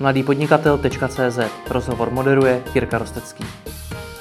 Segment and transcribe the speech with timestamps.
[0.00, 1.38] mladýpodnikatel.cz
[1.70, 3.44] Rozhovor moderuje Jirka Rostecký.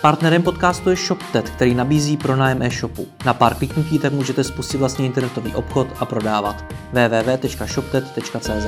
[0.01, 3.07] Partnerem podcastu je ShopTet, který nabízí pronájem e-shopu.
[3.25, 6.65] Na pár kliknutí tak můžete spustit vlastní internetový obchod a prodávat.
[6.91, 8.67] www.shoptet.cz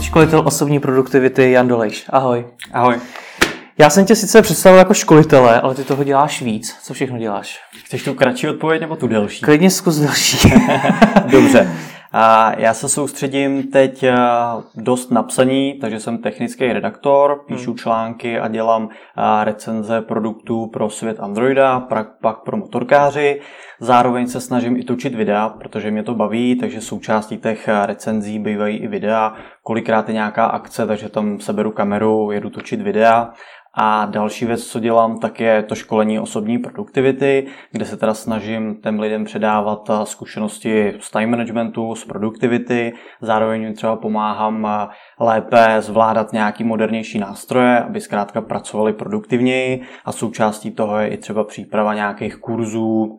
[0.00, 2.04] Školitel osobní produktivity Jan Dolejš.
[2.10, 2.46] Ahoj.
[2.72, 2.96] Ahoj.
[3.78, 6.76] Já jsem tě sice představil jako školitele, ale ty toho děláš víc.
[6.82, 7.60] Co všechno děláš?
[7.84, 9.40] Chceš tu kratší odpověď nebo tu delší?
[9.40, 10.52] Klidně zkus delší.
[11.30, 11.72] Dobře.
[12.12, 14.16] A já se soustředím teď eh,
[14.74, 17.78] dost na psaní, takže jsem technický redaktor, píšu hmm.
[17.78, 21.80] články a dělám eh, recenze produktů pro svět Androida,
[22.20, 23.40] pak pro motorkáři.
[23.80, 28.38] Zároveň se snažím i točit videa, protože mě to baví, takže součástí těch eh, recenzí
[28.38, 29.34] bývají i videa.
[29.62, 33.32] Kolikrát je nějaká akce, takže tam seberu kameru, jedu točit videa.
[33.78, 38.76] A další věc, co dělám, tak je to školení osobní produktivity, kde se teda snažím
[38.82, 44.88] těm lidem předávat eh, zkušenosti z time managementu, z produktivity, zároveň jim třeba pomáhám eh,
[45.20, 51.44] lépe zvládat nějaký modernější nástroje, aby zkrátka pracovali produktivněji a součástí toho je i třeba
[51.44, 53.18] příprava nějakých kurzů,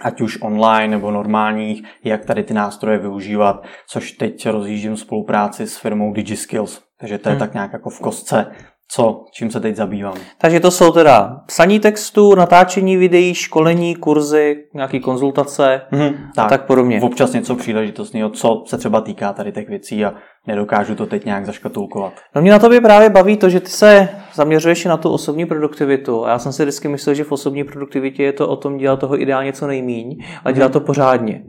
[0.00, 5.78] ať už online nebo normálních, jak tady ty nástroje využívat, což teď rozjíždím spolupráci s
[5.78, 6.82] firmou DigiSkills.
[7.00, 7.40] Takže to je hmm.
[7.40, 8.46] tak nějak jako v kostce
[8.94, 10.14] co, čím se teď zabývám.
[10.38, 16.66] Takže to jsou teda psaní textu, natáčení videí, školení, kurzy, nějaké konzultace mm-hmm, tak, tak
[16.66, 17.00] podobně.
[17.02, 20.14] Občas něco příležitostného, co se třeba týká tady těch věcí a
[20.46, 22.12] nedokážu to teď nějak zaškatulkovat.
[22.36, 26.26] No mě na tobě právě baví to, že ty se zaměřuješ na tu osobní produktivitu.
[26.26, 29.00] A já jsem si vždycky myslel, že v osobní produktivitě je to o tom dělat
[29.00, 30.72] toho ideálně co nejmíň a dělat mm-hmm.
[30.72, 31.44] to pořádně.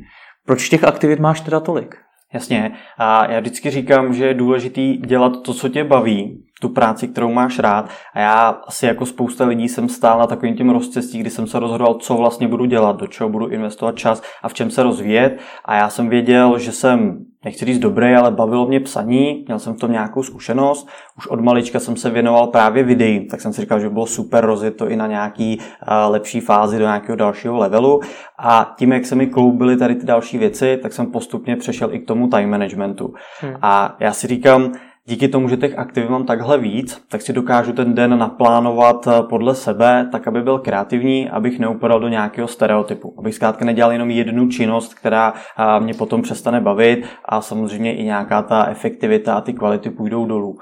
[0.45, 1.95] Proč těch aktivit máš teda tolik?
[2.33, 2.71] Jasně.
[2.97, 7.31] A já vždycky říkám, že je důležitý dělat to, co tě baví, tu práci, kterou
[7.31, 7.89] máš rád.
[8.13, 11.59] A já asi jako spousta lidí jsem stál na takovým tím rozcestí, kdy jsem se
[11.59, 15.39] rozhodoval, co vlastně budu dělat, do čeho budu investovat čas a v čem se rozvíjet.
[15.65, 19.73] A já jsem věděl, že jsem, nechci říct dobrý, ale bavilo mě psaní, měl jsem
[19.73, 20.87] v tom nějakou zkušenost.
[21.17, 24.45] Už od malička jsem se věnoval právě videí, tak jsem si říkal, že bylo super
[24.45, 28.01] rozjet to i na nějaký uh, lepší fázi do nějakého dalšího levelu.
[28.39, 31.99] A tím, jak se mi kloubily tady ty další věci, tak jsem postupně přešel i
[31.99, 33.13] k tomu time managementu.
[33.41, 33.53] Hmm.
[33.61, 34.71] A já si říkám,
[35.05, 39.23] díky tomu, že těch aktiv mám takhle víc, tak si dokážu ten den naplánovat eh,
[39.29, 43.15] podle sebe, tak aby byl kreativní, abych neupadal do nějakého stereotypu.
[43.17, 48.03] Abych zkrátka nedělal jenom jednu činnost, která eh, mě potom přestane bavit a samozřejmě i
[48.03, 50.57] nějaká ta efektivita a ty kvality půjdou dolů.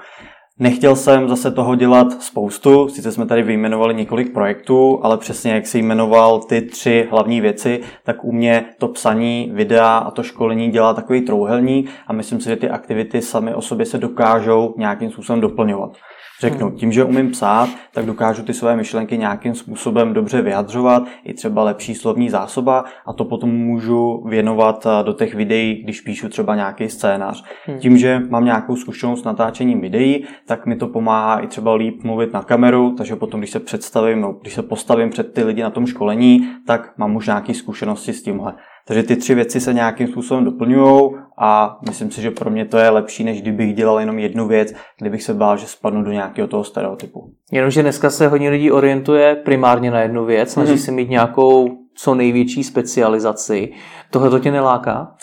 [0.62, 5.66] Nechtěl jsem zase toho dělat spoustu, sice jsme tady vyjmenovali několik projektů, ale přesně jak
[5.66, 10.70] si jmenoval ty tři hlavní věci, tak u mě to psaní, videa a to školení
[10.70, 15.10] dělá takový trouhelník a myslím si, že ty aktivity sami o sobě se dokážou nějakým
[15.10, 15.96] způsobem doplňovat
[16.42, 16.66] řeknu.
[16.66, 16.76] Hmm.
[16.76, 21.64] Tím, že umím psát, tak dokážu ty své myšlenky nějakým způsobem dobře vyjadřovat, i třeba
[21.64, 26.54] lepší slovní zásoba a to potom můžu věnovat eh, do těch videí, když píšu třeba
[26.54, 27.44] nějaký scénář.
[27.66, 27.78] Hmm.
[27.78, 32.04] Tím, že mám nějakou zkušenost s natáčením videí, tak mi to pomáhá i třeba líp
[32.04, 35.62] mluvit na kameru, takže potom, když se představím, no, když se postavím před ty lidi
[35.62, 38.54] na tom školení, tak mám už nějaké zkušenosti s tímhle.
[38.86, 42.78] Takže ty tři věci se nějakým způsobem doplňují a myslím si, že pro mě to
[42.78, 46.48] je lepší, než kdybych dělal jenom jednu věc, kdybych se bál, že spadnu do nějakého
[46.48, 47.32] toho stereotypu.
[47.52, 50.84] Jenomže dneska se hodně lidí orientuje primárně na jednu věc, snaží mm-hmm.
[50.84, 53.72] se mít nějakou co největší specializaci.
[54.10, 55.14] Tohle to tě neláká?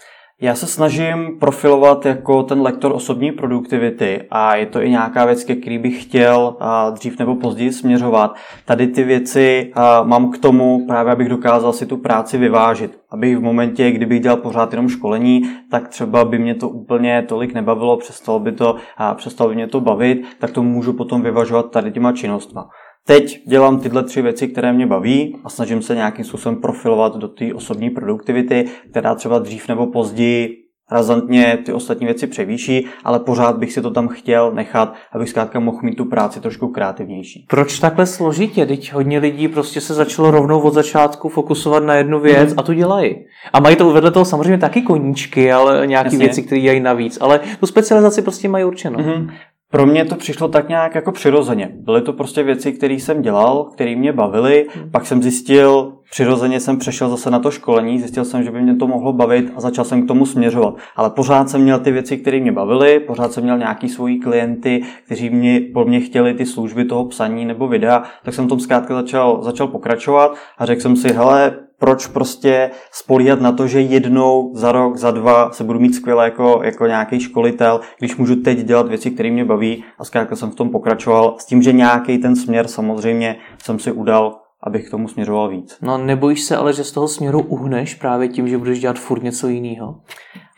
[0.41, 5.43] Já se snažím profilovat jako ten lektor osobní produktivity a je to i nějaká věc,
[5.43, 6.57] ke který bych chtěl
[6.91, 8.35] dřív nebo později směřovat.
[8.65, 9.73] Tady ty věci
[10.03, 12.99] mám k tomu právě, abych dokázal si tu práci vyvážit.
[13.11, 15.41] Abych v momentě, kdybych dělal pořád jenom školení,
[15.71, 18.75] tak třeba by mě to úplně tolik nebavilo, přestalo by, to,
[19.15, 22.69] přestalo by mě to bavit, tak to můžu potom vyvažovat tady těma činnostma.
[23.09, 27.27] Teď dělám tyhle tři věci, které mě baví a snažím se nějakým způsobem profilovat do
[27.27, 30.55] té osobní produktivity, která třeba dřív nebo později
[30.91, 35.59] razantně ty ostatní věci převýší, ale pořád bych si to tam chtěl nechat, abych zkrátka
[35.59, 37.45] mohl mít tu práci trošku kreativnější.
[37.49, 38.65] Proč takhle složitě?
[38.65, 42.59] Teď hodně lidí prostě se začalo rovnou od začátku fokusovat na jednu věc mm.
[42.59, 43.15] a tu dělají.
[43.53, 47.39] A mají to vedle toho samozřejmě taky koníčky, ale nějaké věci, které dělají navíc, ale
[47.59, 48.99] tu specializaci prostě mají určeno.
[48.99, 49.29] Mm.
[49.71, 51.69] Pro mě to přišlo tak nějak jako přirozeně.
[51.73, 54.67] Byly to prostě věci, které jsem dělal, které mě bavily.
[54.75, 54.91] Hmm.
[54.91, 58.75] Pak jsem zjistil, přirozeně jsem přešel zase na to školení, zjistil jsem, že by mě
[58.75, 60.73] to mohlo bavit a začal jsem k tomu směřovat.
[60.95, 64.81] Ale pořád jsem měl ty věci, které mě bavily, pořád jsem měl nějaký svoji klienty,
[65.05, 68.93] kteří mě, po mně chtěli ty služby toho psaní nebo videa, tak jsem tom zkrátka
[68.93, 74.51] začal, začal pokračovat a řekl jsem si, hele, proč prostě spolíhat na to, že jednou
[74.53, 78.57] za rok, za dva se budu mít skvěle jako, jako nějaký školitel, když můžu teď
[78.57, 82.17] dělat věci, které mě baví a zkrátka jsem v tom pokračoval s tím, že nějaký
[82.17, 85.77] ten směr samozřejmě jsem si udal, abych k tomu směřoval víc.
[85.81, 89.23] No nebojíš se ale, že z toho směru uhneš právě tím, že budeš dělat furt
[89.23, 89.95] něco jiného?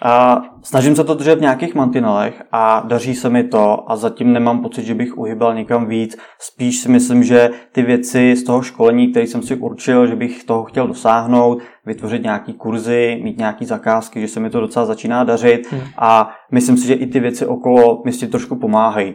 [0.04, 4.34] A snažím se to držet v nějakých mantinelech a daří se mi to a zatím
[4.34, 6.18] nemám pocit, že bych uhybal někam víc.
[6.40, 10.44] Spíš si myslím, že ty věci z toho školení, které jsem si určil, že bych
[10.44, 15.24] toho chtěl dosáhnout, vytvořit nějaký kurzy, mít nějaký zakázky, že se mi to docela začíná
[15.24, 15.82] dařit hmm.
[15.98, 19.14] a myslím si, že i ty věci okolo mi si trošku pomáhají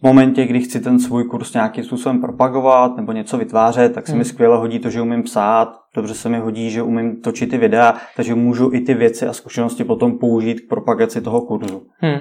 [0.00, 4.12] v momentě, kdy chci ten svůj kurz nějakým způsobem propagovat nebo něco vytvářet, tak se
[4.12, 4.24] mi hmm.
[4.24, 7.94] skvěle hodí to, že umím psát, dobře se mi hodí, že umím točit ty videa,
[8.16, 11.82] takže můžu i ty věci a zkušenosti potom použít k propagaci toho kurzu.
[11.98, 12.18] Hmm.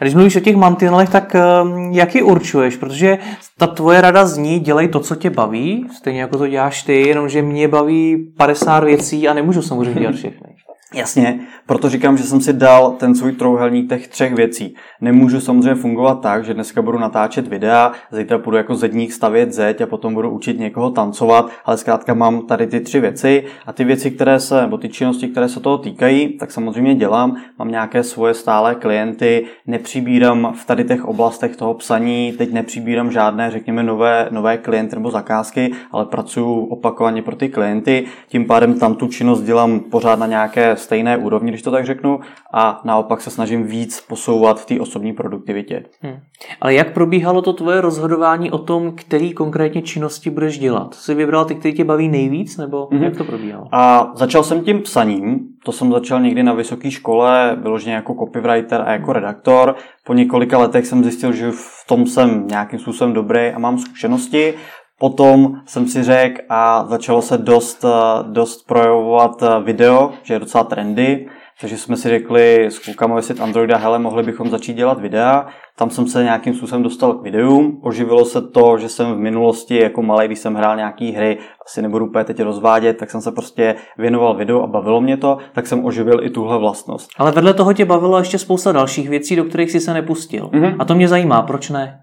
[0.00, 2.76] A když mluvíš o těch mantinelech, tak um, jak ji určuješ?
[2.76, 3.18] Protože
[3.58, 7.42] ta tvoje rada zní, dělej to, co tě baví, stejně jako to děláš ty, jenomže
[7.42, 10.54] mě baví 50 věcí a nemůžu samozřejmě dělat všechny.
[10.94, 14.74] Jasně, proto říkám, že jsem si dal ten svůj trouhelník těch třech věcí.
[15.00, 19.80] Nemůžu samozřejmě fungovat tak, že dneska budu natáčet videa, zítra budu jako zedník stavět zeď
[19.80, 23.84] a potom budu učit někoho tancovat, ale zkrátka mám tady ty tři věci a ty
[23.84, 27.36] věci, které se, nebo ty činnosti, které se toho týkají, tak samozřejmě dělám.
[27.58, 33.50] Mám nějaké svoje stále klienty, nepřibírám v tady těch oblastech toho psaní, teď nepřibírám žádné,
[33.50, 38.94] řekněme, nové, nové klienty nebo zakázky, ale pracuji opakovaně pro ty klienty, tím pádem tam
[38.94, 42.20] tu činnost dělám pořád na nějaké stejné úrovni, když to tak řeknu,
[42.54, 45.82] a naopak se snažím víc posouvat v té osobní produktivitě.
[46.02, 46.16] Hmm.
[46.60, 50.94] Ale jak probíhalo to tvoje rozhodování o tom, který konkrétně činnosti budeš dělat?
[50.94, 53.02] Jsi vybral ty, které tě baví nejvíc, nebo hmm.
[53.02, 53.66] jak to probíhalo?
[53.72, 58.82] A začal jsem tím psaním, to jsem začal někdy na vysoké škole, vyloženě jako copywriter
[58.86, 59.74] a jako redaktor.
[60.06, 64.54] Po několika letech jsem zjistil, že v tom jsem nějakým způsobem dobrý a mám zkušenosti.
[65.00, 67.84] Potom jsem si řekl a začalo se dost,
[68.22, 71.26] dost projevovat video, že je docela trendy,
[71.60, 75.46] takže jsme si řekli s klukama vysit Androida, hele, mohli bychom začít dělat videa.
[75.78, 77.80] Tam jsem se nějakým způsobem dostal k videům.
[77.82, 81.82] Oživilo se to, že jsem v minulosti jako malý, když jsem hrál nějaké hry, asi
[81.82, 85.66] nebudu úplně teď rozvádět, tak jsem se prostě věnoval videu a bavilo mě to, tak
[85.66, 87.10] jsem oživil i tuhle vlastnost.
[87.18, 90.46] Ale vedle toho tě bavilo ještě spousta dalších věcí, do kterých si se nepustil.
[90.46, 90.76] Mm-hmm.
[90.78, 92.00] A to mě zajímá, proč ne?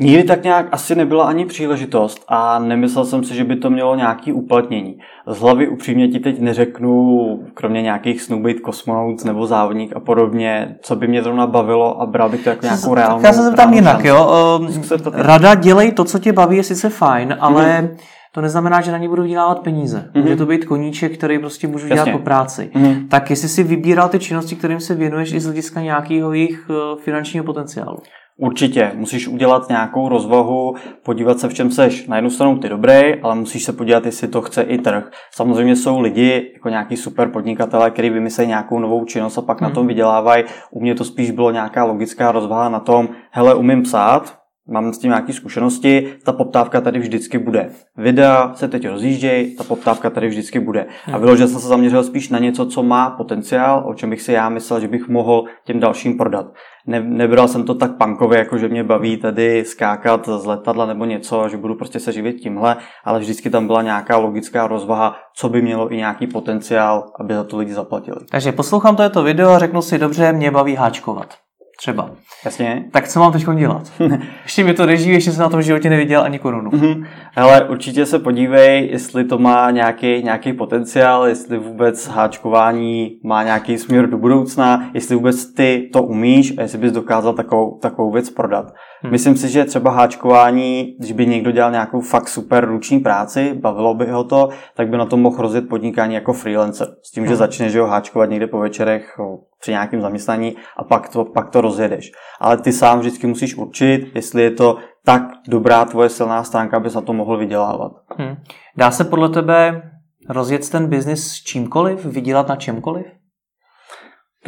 [0.00, 3.94] Nikdy tak nějak asi nebyla ani příležitost a nemyslel jsem si, že by to mělo
[3.94, 4.98] nějaký uplatnění.
[5.26, 10.76] Z hlavy upřímně ti teď neřeknu, kromě nějakých snů být kosmonaut nebo závodník a podobně,
[10.82, 13.74] co by mě zrovna bavilo a bral bych to jako nějakou reálnou Já se zeptám
[13.74, 14.30] jinak, jo.
[14.60, 17.96] Ehm, rada dělej to, co tě baví, je sice fajn, ale mm-hmm.
[18.34, 19.98] to neznamená, že na ní budu vydělávat peníze.
[19.98, 20.22] Mm-hmm.
[20.22, 21.94] Může to být koníček, který prostě můžu Jasně.
[21.94, 22.70] dělat po práci.
[22.74, 23.08] Mm-hmm.
[23.08, 27.02] Tak jestli si vybíral ty činnosti, kterým se věnuješ i z hlediska nějakého jejich eh,
[27.02, 27.98] finančního potenciálu.
[28.40, 32.06] Určitě, musíš udělat nějakou rozvahu, podívat se, v čem seš.
[32.06, 35.10] Na jednu stranu ty dobrý, ale musíš se podívat, jestli to chce i trh.
[35.34, 39.70] Samozřejmě jsou lidi, jako nějaký super podnikatelé, kteří vymyslí nějakou novou činnost a pak hmm.
[39.70, 40.44] na tom vydělávají.
[40.70, 44.37] U mě to spíš bylo nějaká logická rozvaha na tom, hele, umím psát,
[44.68, 47.70] mám s tím nějaké zkušenosti, ta poptávka tady vždycky bude.
[47.96, 50.84] Videa se teď rozjíždějí, ta poptávka tady vždycky bude.
[50.84, 51.20] A hmm.
[51.20, 54.48] vyložil jsem se zaměřil spíš na něco, co má potenciál, o čem bych si já
[54.48, 56.46] myslel, že bych mohl těm dalším prodat
[56.88, 61.04] ne, nebral jsem to tak punkově, jako že mě baví tady skákat z letadla nebo
[61.04, 65.48] něco, že budu prostě se živit tímhle, ale vždycky tam byla nějaká logická rozvaha, co
[65.48, 68.18] by mělo i nějaký potenciál, aby za to lidi zaplatili.
[68.30, 71.34] Takže poslouchám to video a řeknu si, dobře, mě baví háčkovat.
[71.80, 72.10] Třeba.
[72.44, 72.84] Jasně.
[72.92, 73.92] Tak co mám teď dělat?
[74.42, 76.70] ještě mi to reží, ještě se na tom životě neviděl ani korunu.
[76.70, 77.06] Mm-hmm.
[77.36, 83.78] Ale určitě se podívej, jestli to má nějaký, nějaký potenciál, jestli vůbec háčkování má nějaký
[83.78, 88.30] směr do budoucna, jestli vůbec ty to umíš a jestli bys dokázal takovou, takovou věc
[88.30, 88.72] prodat.
[89.02, 89.12] Hmm.
[89.12, 93.94] Myslím si, že třeba háčkování, když by někdo dělal nějakou fakt super ruční práci, bavilo
[93.94, 96.88] by ho to, tak by na tom mohl rozjet podnikání jako freelancer.
[97.02, 97.30] S tím, hmm.
[97.30, 99.18] že začneš ho háčkovat někde po večerech
[99.60, 102.12] při nějakém zaměstnání a pak to, pak to rozjedeš.
[102.40, 106.90] Ale ty sám vždycky musíš určit, jestli je to tak dobrá tvoje silná stránka, aby
[106.90, 107.92] za to mohl vydělávat.
[108.18, 108.36] Hmm.
[108.76, 109.82] Dá se podle tebe
[110.28, 113.06] rozjet ten biznis s čímkoliv, vydělat na čemkoliv?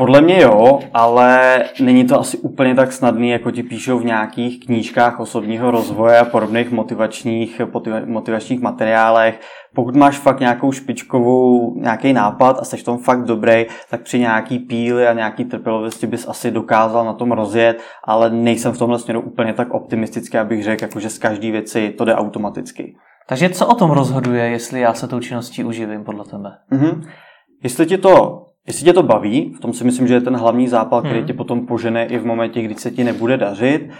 [0.00, 4.66] Podle mě jo, ale není to asi úplně tak snadný, jako ti píšou v nějakých
[4.66, 7.60] knížkách osobního rozvoje a podobných motivačních,
[8.04, 9.40] motivačních materiálech.
[9.74, 14.18] Pokud máš fakt nějakou špičkovou, nějaký nápad a jsi v tom fakt dobrý, tak při
[14.18, 18.98] nějaký píly a nějaký trpělivosti bys asi dokázal na tom rozjet, ale nejsem v tomhle
[18.98, 22.96] směru úplně tak optimistický, abych řekl, jako že z každé věci to jde automaticky.
[23.28, 26.50] Takže co o tom rozhoduje, jestli já se tou činností uživím podle tebe?
[26.72, 27.02] Mm-hmm.
[27.62, 30.68] Jestli ti to Jestli tě to baví, v tom si myslím, že je ten hlavní
[30.68, 31.26] zápal, který hmm.
[31.26, 33.90] tě potom požene i v momentě, kdy se ti nebude dařit.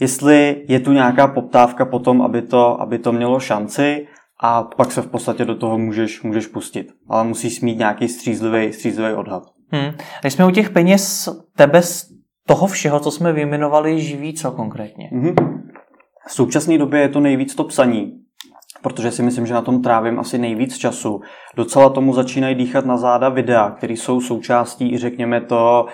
[0.00, 4.06] Jestli je tu nějaká poptávka potom, aby to, aby to mělo šanci
[4.40, 6.92] a pak se v podstatě do toho můžeš, můžeš pustit.
[7.08, 9.42] Ale musíš mít nějaký střízlivý, střízlivý odhad.
[9.70, 9.92] Hmm.
[10.20, 15.10] Když jsme u těch peněz, tebe z toho všeho, co jsme vyjmenovali, živí co konkrétně?
[15.12, 15.62] Mm-hmm.
[16.26, 18.12] V současné době je to nejvíc to psaní.
[18.82, 21.20] Protože si myslím, že na tom trávím asi nejvíc času.
[21.56, 25.86] Docela tomu začínají dýchat na záda videa, které jsou součástí, řekněme to,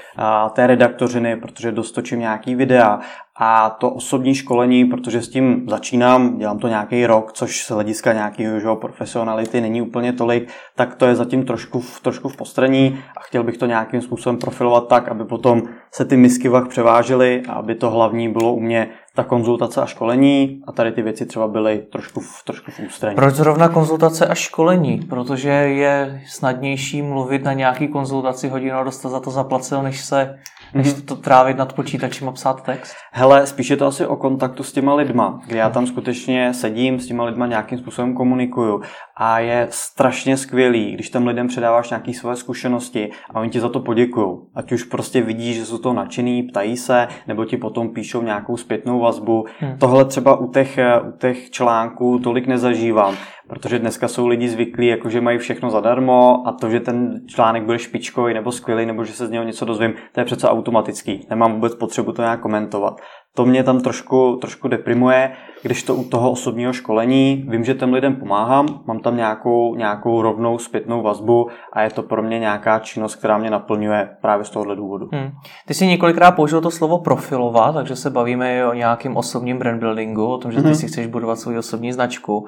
[0.52, 3.00] té redaktořiny, protože dostočím nějaký videa
[3.40, 8.12] a to osobní školení, protože s tím začínám, dělám to nějaký rok, což z hlediska
[8.12, 13.20] nějakého profesionality není úplně tolik, tak to je zatím trošku, v, trošku v postraní a
[13.20, 15.62] chtěl bych to nějakým způsobem profilovat tak, aby potom
[15.94, 19.86] se ty misky vach převážely a aby to hlavní bylo u mě ta konzultace a
[19.86, 23.16] školení a tady ty věci třeba byly trošku, v, trošku v ústraní.
[23.16, 24.98] Proč zrovna konzultace a školení?
[24.98, 30.38] Protože je snadnější mluvit na nějaký konzultaci hodinu a dostat za to zaplaceno, než se
[30.74, 31.04] než mm-hmm.
[31.04, 32.94] to trávit nad počítačem a psát text?
[33.22, 37.00] Hele, spíš je to asi o kontaktu s těma lidma, kde já tam skutečně sedím,
[37.00, 38.82] s těma lidma nějakým způsobem komunikuju
[39.24, 43.68] a je strašně skvělý, když tam lidem předáváš nějaké své zkušenosti a oni ti za
[43.68, 44.38] to poděkují.
[44.54, 48.56] Ať už prostě vidí, že jsou to nadšený, ptají se, nebo ti potom píšou nějakou
[48.56, 49.44] zpětnou vazbu.
[49.58, 49.78] Hmm.
[49.78, 53.14] Tohle třeba u těch, u těch článků tolik nezažívám,
[53.48, 57.62] protože dneska jsou lidi zvyklí, jako že mají všechno zadarmo a to, že ten článek
[57.62, 61.26] bude špičkový nebo skvělý, nebo že se z něho něco dozvím, to je přece automatický.
[61.30, 63.00] Nemám vůbec potřebu to nějak komentovat.
[63.34, 67.92] To mě tam trošku, trošku deprimuje, když to u toho osobního školení vím, že těm
[67.92, 72.78] lidem pomáhám, mám tam nějakou, nějakou rovnou zpětnou vazbu a je to pro mě nějaká
[72.78, 75.08] činnost, která mě naplňuje právě z tohohle důvodu.
[75.12, 75.30] Hmm.
[75.66, 80.26] Ty jsi několikrát použil to slovo profilovat, takže se bavíme o nějakém osobním brand buildingu,
[80.26, 80.74] o tom, že ty hmm.
[80.74, 82.46] si chceš budovat svou osobní značku.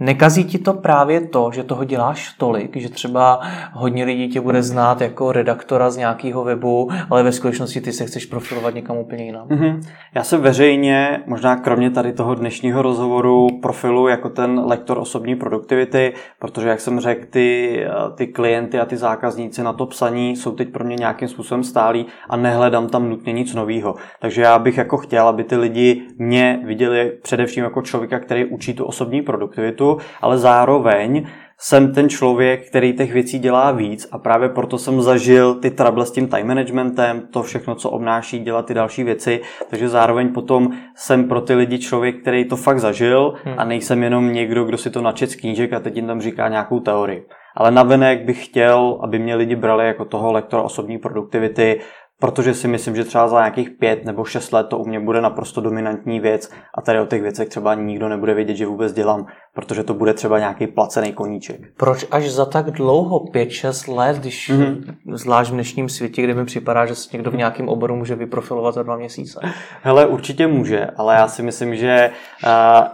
[0.00, 3.40] Nekazí ti to právě to, že toho děláš tolik, že třeba
[3.72, 8.06] hodně lidí tě bude znát jako redaktora z nějakého webu, ale ve skutečnosti ty se
[8.06, 9.48] chceš profilovat někam úplně jinam?
[9.48, 9.80] Mm-hmm.
[10.14, 16.12] Já se veřejně, možná kromě tady toho dnešního rozhovoru, profilu jako ten lektor osobní produktivity,
[16.38, 17.80] protože, jak jsem řekl, ty,
[18.14, 22.06] ty klienty a ty zákazníci na to psaní jsou teď pro mě nějakým způsobem stálí
[22.28, 23.94] a nehledám tam nutně nic nového.
[24.20, 28.74] Takže já bych jako chtěl, aby ty lidi mě viděli především jako člověka, který učí
[28.74, 29.89] tu osobní produktivitu,
[30.20, 31.26] ale zároveň
[31.62, 36.06] jsem ten člověk, který těch věcí dělá víc a právě proto jsem zažil ty trable
[36.06, 40.68] s tím time managementem, to všechno, co obnáší dělat ty další věci, takže zároveň potom
[40.94, 43.54] jsem pro ty lidi člověk, který to fakt zažil hmm.
[43.58, 46.48] a nejsem jenom někdo, kdo si to načet z knížek a teď jim tam říká
[46.48, 47.26] nějakou teorii.
[47.56, 51.80] Ale navenek bych chtěl, aby mě lidi brali jako toho lektora osobní produktivity,
[52.20, 55.20] protože si myslím, že třeba za nějakých pět nebo šest let to u mě bude
[55.20, 59.26] naprosto dominantní věc a tady o těch věcech třeba nikdo nebude vědět, že vůbec dělám,
[59.54, 61.60] protože to bude třeba nějaký placený koníček.
[61.76, 64.94] Proč až za tak dlouho, 5-6 let, když mm-hmm.
[65.12, 68.74] zvlášť v dnešním světě, kde mi připadá, že se někdo v nějakém oboru může vyprofilovat
[68.74, 69.40] za dva měsíce?
[69.82, 72.10] Hele, určitě může, ale já si myslím, že
[72.44, 72.50] uh,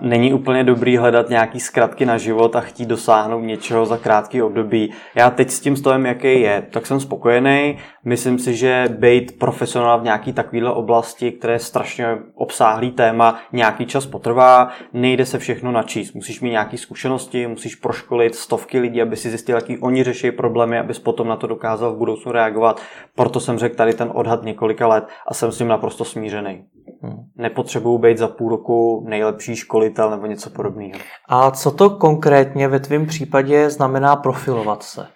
[0.09, 4.93] není úplně dobrý hledat nějaký zkratky na život a chtít dosáhnout něčeho za krátký období.
[5.15, 7.79] Já teď s tím stovem, jaký je, tak jsem spokojený.
[8.05, 13.87] Myslím si, že být profesionál v nějaký takovéhle oblasti, které je strašně obsáhlý téma, nějaký
[13.87, 16.15] čas potrvá, nejde se všechno načíst.
[16.15, 20.79] Musíš mít nějaké zkušenosti, musíš proškolit stovky lidí, aby si zjistil, jaký oni řeší problémy,
[20.79, 22.81] abys potom na to dokázal v budoucnu reagovat.
[23.15, 26.65] Proto jsem řekl tady ten odhad několika let a jsem s tím naprosto smířený.
[27.03, 27.17] Hmm.
[27.37, 31.01] Nepotřebuju být za půl roku nejlepší školitel nebo něco podobného.
[31.29, 35.07] A co to konkrétně ve tvém případě znamená profilovat se?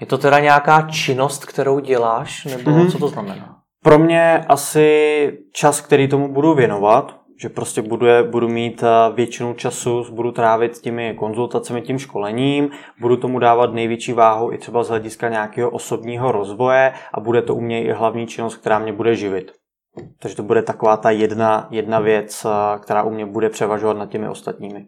[0.00, 2.90] Je to teda nějaká činnost, kterou děláš, nebo mm-hmm.
[2.90, 3.56] co to znamená?
[3.82, 9.54] Pro mě asi čas, který tomu budu věnovat, že prostě budu, budu mít eh, většinu
[9.54, 14.88] času, budu trávit těmi konzultacemi, tím školením, budu tomu dávat největší váhu i třeba z
[14.88, 19.14] hlediska nějakého osobního rozvoje a bude to u mě i hlavní činnost, která mě bude
[19.14, 19.52] živit.
[20.18, 24.10] Takže to bude taková ta jedna, jedna věc, eh, která u mě bude převažovat nad
[24.10, 24.86] těmi ostatními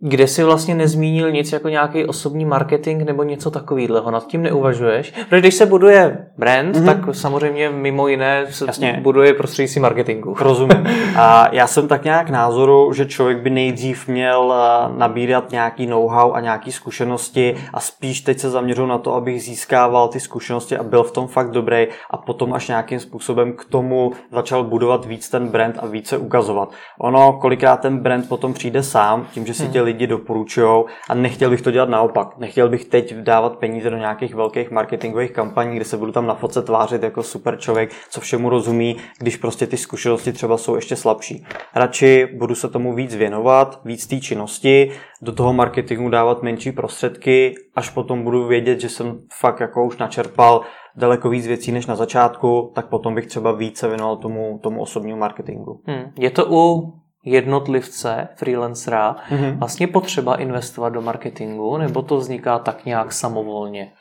[0.00, 4.10] kde si vlastně nezmínil nic jako nějaký osobní marketing nebo něco takového.
[4.10, 5.12] Nad tím neuvažuješ?
[5.28, 6.84] Protože když se buduje brand, mm-hmm.
[6.84, 9.00] tak samozřejmě mimo jiné se Jasně.
[9.02, 10.34] buduje prostřednictvím marketingu.
[10.40, 10.86] Rozumím.
[11.16, 16.32] A já jsem tak nějak názoru, že člověk by nejdřív měl eh, nabírat nějaký know-how
[16.32, 20.82] a nějaký zkušenosti a spíš teď se zaměřil na to, abych získával ty zkušenosti a
[20.82, 25.28] byl v tom fakt dobrý a potom až nějakým způsobem k tomu začal budovat víc
[25.28, 26.72] ten brand a více ukazovat.
[27.00, 29.72] Ono, kolikrát ten brand potom přijde sám, tím, že si hmm.
[29.72, 32.38] tě lidi doporučují a nechtěl bych to dělat naopak.
[32.38, 36.34] Nechtěl bych teď dávat peníze do nějakých velkých marketingových kampaní, kde se budu tam na
[36.34, 40.96] foce tvářit jako super člověk, co všemu rozumí, když prostě ty zkušenosti třeba jsou ještě
[40.96, 41.44] slabší.
[41.74, 44.90] Radši budu se tomu víc věnovat, víc té činnosti,
[45.22, 49.98] do toho marketingu dávat menší prostředky, až potom budu vědět, že jsem fakt jako už
[49.98, 50.60] načerpal
[50.96, 55.18] daleko víc věcí než na začátku, tak potom bych třeba více věnoval tomu, tomu osobnímu
[55.18, 55.82] marketingu.
[55.86, 56.12] Hmm.
[56.18, 56.92] Je to u
[57.24, 59.58] jednotlivce, freelancera, mm-hmm.
[59.58, 63.92] vlastně potřeba investovat do marketingu, nebo to vzniká tak nějak samovolně?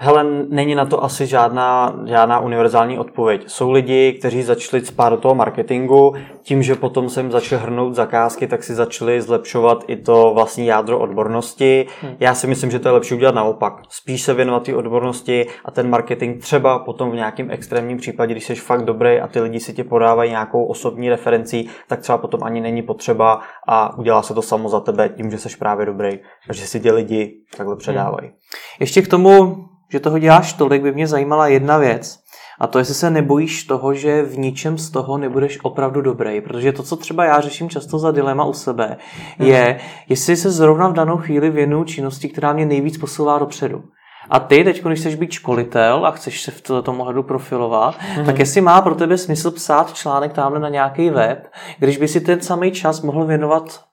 [0.00, 3.44] Hele, není na to asi žádná, žádná univerzální odpověď.
[3.46, 7.94] Jsou lidi, kteří začali spát do toho marketingu, tím, že potom se jim začaly hrnout
[7.94, 11.86] zakázky, tak si začali zlepšovat i to vlastní jádro odbornosti.
[12.02, 12.16] Hmm.
[12.20, 13.74] Já si myslím, že to je lepší udělat naopak.
[13.88, 18.44] Spíš se věnovat té odbornosti a ten marketing třeba potom v nějakém extrémním případě, když
[18.44, 22.42] jsi fakt dobrý a ty lidi si ti podávají nějakou osobní referencí, tak třeba potom
[22.42, 26.18] ani není potřeba a udělá se to samo za tebe tím, že jsi právě dobrý
[26.48, 28.28] a že si tě lidi takhle předávají.
[28.28, 28.38] Hmm.
[28.80, 32.18] Ještě k tomu že toho děláš tolik, by mě zajímala jedna věc.
[32.60, 36.40] A to, jestli se nebojíš toho, že v ničem z toho nebudeš opravdu dobrý.
[36.40, 38.96] Protože to, co třeba já řeším často za dilema u sebe,
[39.38, 43.82] je, jestli se zrovna v danou chvíli věnuju činnosti, která mě nejvíc posouvá dopředu.
[44.30, 48.26] A ty teď, když chceš být školitel a chceš se v tom ohledu profilovat, mm-hmm.
[48.26, 51.46] tak jestli má pro tebe smysl psát článek tamhle na nějaký web,
[51.78, 53.84] když by si ten samý čas mohl věnovat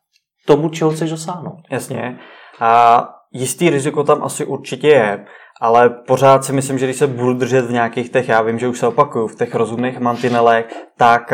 [0.46, 1.60] tomu, čeho chceš dosáhnout.
[1.72, 2.20] Jasně.
[2.60, 5.26] A jistý riziko tam asi určitě je
[5.62, 8.68] ale pořád si myslím, že když se budu držet v nějakých těch, já vím, že
[8.68, 10.66] už se opakuju, v těch rozumných mantinelech,
[10.98, 11.34] tak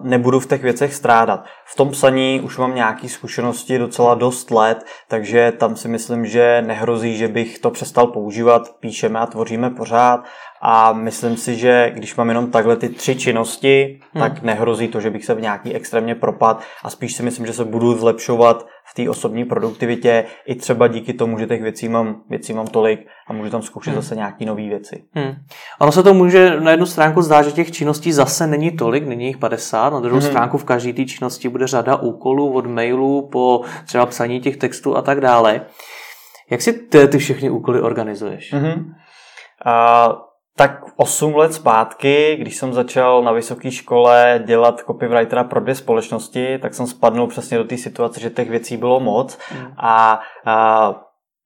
[0.00, 1.44] nebudu v těch věcech strádat.
[1.64, 6.62] V tom psaní už mám nějaké zkušenosti docela dost let, takže tam si myslím, že
[6.66, 8.62] nehrozí, že bych to přestal používat.
[8.80, 10.24] Píšeme a tvoříme pořád
[10.62, 14.22] a myslím si, že když mám jenom takhle ty tři činnosti, hmm.
[14.22, 17.52] tak nehrozí to, že bych se v nějaký extrémně propad a spíš si myslím, že
[17.52, 18.66] se budu zlepšovat
[19.02, 23.32] té osobní produktivitě i třeba díky tomu, že těch věcí mám, věcí mám tolik a
[23.32, 24.02] můžu tam zkoušet hmm.
[24.02, 25.04] zase nějaké nové věci.
[25.14, 25.34] Hmm.
[25.80, 29.26] Ono se to může na jednu stránku zdá, že těch činností zase není tolik, není
[29.26, 30.30] jich 50, na druhou hmm.
[30.30, 34.96] stránku v každé té činnosti bude řada úkolů od mailů po třeba psaní těch textů
[34.96, 35.60] a tak dále.
[36.50, 38.52] Jak si ty, ty všechny úkoly organizuješ?
[38.52, 38.94] Hmm.
[39.66, 40.27] Uh,
[40.58, 46.58] tak 8 let zpátky, když jsem začal na vysoké škole dělat copywritera pro dvě společnosti,
[46.58, 49.66] tak jsem spadnul přesně do té situace, že těch věcí bylo moc mm.
[49.76, 50.94] a, a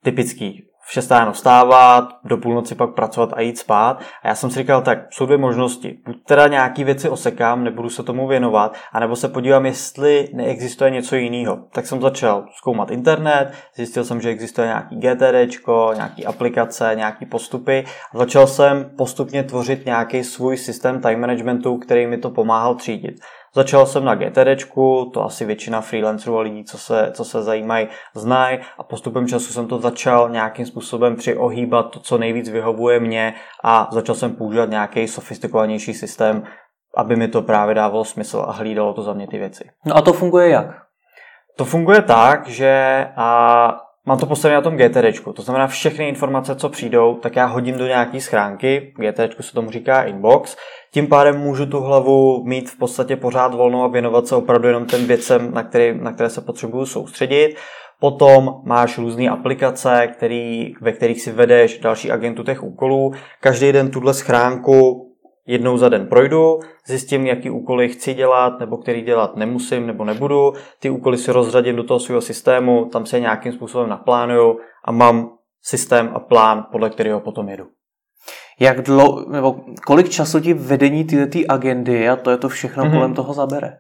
[0.05, 4.01] typický v 6 ráno vstávat, do půlnoci pak pracovat a jít spát.
[4.23, 5.99] A já jsem si říkal, tak jsou dvě možnosti.
[6.07, 11.17] Buď teda nějaký věci osekám, nebudu se tomu věnovat, anebo se podívám, jestli neexistuje něco
[11.17, 11.59] jiného.
[11.73, 17.85] Tak jsem začal zkoumat internet, zjistil jsem, že existuje nějaký GTD, nějaký aplikace, nějaký postupy
[18.15, 23.15] a začal jsem postupně tvořit nějaký svůj systém time managementu, který mi to pomáhal třídit.
[23.55, 24.73] Začal jsem na GTD,
[25.13, 29.53] to asi většina freelancerů a lidí, co se, co se zajímají, znají a postupem času
[29.53, 33.35] jsem to začal nějakým způsobem přiohýbat to, co nejvíc vyhovuje mě
[33.65, 36.43] a začal jsem používat nějaký sofistikovanější systém,
[36.97, 39.71] aby mi to právě dávalo smysl a hlídalo to za mě ty věci.
[39.87, 40.67] No a to funguje jak?
[41.57, 46.57] To funguje tak, že a Mám to postavené na tom GTD, to znamená všechny informace,
[46.57, 50.57] co přijdou, tak já hodím do nějaké schránky, GTD se tomu říká inbox,
[50.93, 54.87] tím pádem můžu tu hlavu mít v podstatě pořád volnou a věnovat se opravdu jenom
[54.87, 57.57] těm věcem, na, který, na které se potřebuju soustředit.
[58.01, 63.13] Potom máš různé aplikace, který, ve kterých si vedeš další agentu těch úkolů.
[63.41, 65.12] Každý den tuhle schránku
[65.47, 70.53] jednou za den projdu, zjistím, jaký úkoly chci dělat, nebo který dělat nemusím, nebo nebudu.
[70.81, 75.31] Ty úkoly si rozřadím do toho svého systému, tam se nějakým způsobem naplánuju a mám
[75.63, 77.67] systém a plán, podle kterého potom jedu.
[78.61, 82.93] Jak dlouho, nebo kolik času ti vedení této agendy a to je to všechno mm-hmm.
[82.93, 83.73] kolem toho zabere?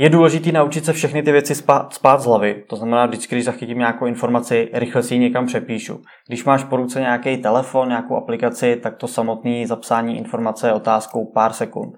[0.00, 2.64] Je důležité naučit se všechny ty věci spát, spát z hlavy.
[2.68, 6.02] To znamená, vždycky, když zachytím nějakou informaci, rychle si ji někam přepíšu.
[6.28, 11.32] Když máš po ruce nějaký telefon, nějakou aplikaci, tak to samotné zapsání informace je otázkou
[11.34, 11.96] pár sekund.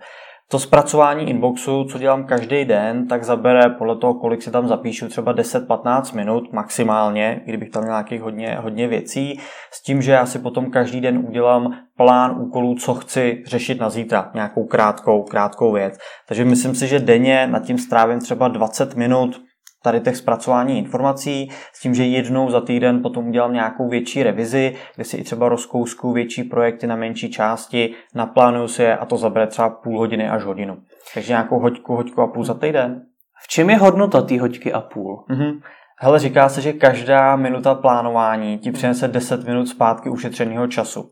[0.51, 5.09] To zpracování inboxu, co dělám každý den, tak zabere podle toho, kolik si tam zapíšu,
[5.09, 9.41] třeba 10-15 minut maximálně, kdybych tam měl nějakých hodně, hodně věcí,
[9.73, 13.91] s tím, že já si potom každý den udělám plán úkolů, co chci řešit na
[13.91, 15.99] zítra, nějakou krátkou, krátkou věc.
[16.29, 19.41] Takže myslím si, že denně nad tím strávím třeba 20 minut,
[19.83, 24.77] tady těch zpracování informací, s tím, že jednou za týden potom udělám nějakou větší revizi,
[24.95, 29.17] kde si i třeba rozkousku větší projekty na menší části, naplánuju si je a to
[29.17, 30.77] zabere třeba půl hodiny až hodinu.
[31.15, 33.03] Takže nějakou hoďku, hoďku a půl za týden.
[33.43, 35.25] V čem je hodnota té hoďky a půl?
[35.31, 35.61] Mm-hmm.
[36.03, 41.11] Hele, říká se, že každá minuta plánování ti přinese 10 minut zpátky ušetřeného času.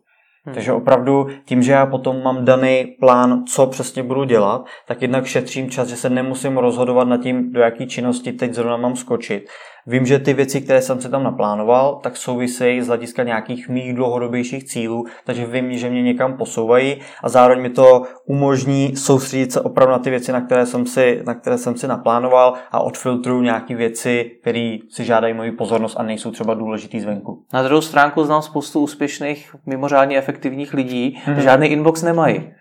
[0.49, 0.55] Hmm.
[0.55, 5.27] Takže opravdu tím, že já potom mám daný plán, co přesně budu dělat, tak jednak
[5.27, 9.49] šetřím čas, že se nemusím rozhodovat nad tím, do jaký činnosti teď zrovna mám skočit.
[9.89, 13.95] Vím, že ty věci, které jsem si tam naplánoval, tak souvisejí z hlediska nějakých mých
[13.95, 19.61] dlouhodobějších cílů, takže vím, že mě někam posouvají a zároveň mi to umožní soustředit se
[19.61, 23.43] opravdu na ty věci, na které jsem si, na které jsem si naplánoval a odfiltruju
[23.43, 27.45] nějaké věci, které si žádají moji pozornost a nejsou třeba důležitý zvenku.
[27.53, 31.39] Na druhou stránku znám spoustu úspěšných, mimořádně efektivních lidí, mm-hmm.
[31.39, 32.53] žádný inbox nemají.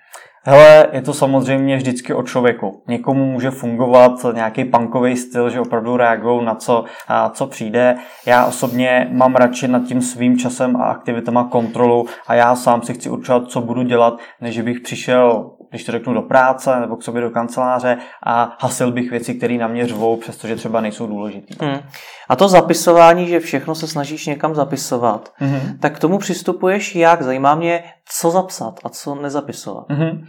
[0.49, 2.81] Hele, je to samozřejmě vždycky o člověku.
[2.88, 7.95] Někomu může fungovat nějaký punkový styl, že opravdu reagují na co, a co přijde.
[8.25, 12.93] Já osobně mám radši nad tím svým časem a aktivitama kontrolu a já sám si
[12.93, 17.03] chci určovat, co budu dělat, než bych přišel když to řeknu, do práce nebo k
[17.03, 21.65] sobě do kanceláře a hasil bych věci, které na mě řvou, přestože třeba nejsou důležité.
[21.65, 21.79] Hmm.
[22.29, 25.77] A to zapisování, že všechno se snažíš někam zapisovat, hmm.
[25.79, 27.21] tak k tomu přistupuješ jak?
[27.21, 29.85] Zajímá mě, co zapsat a co nezapisovat.
[29.89, 30.25] Hmm.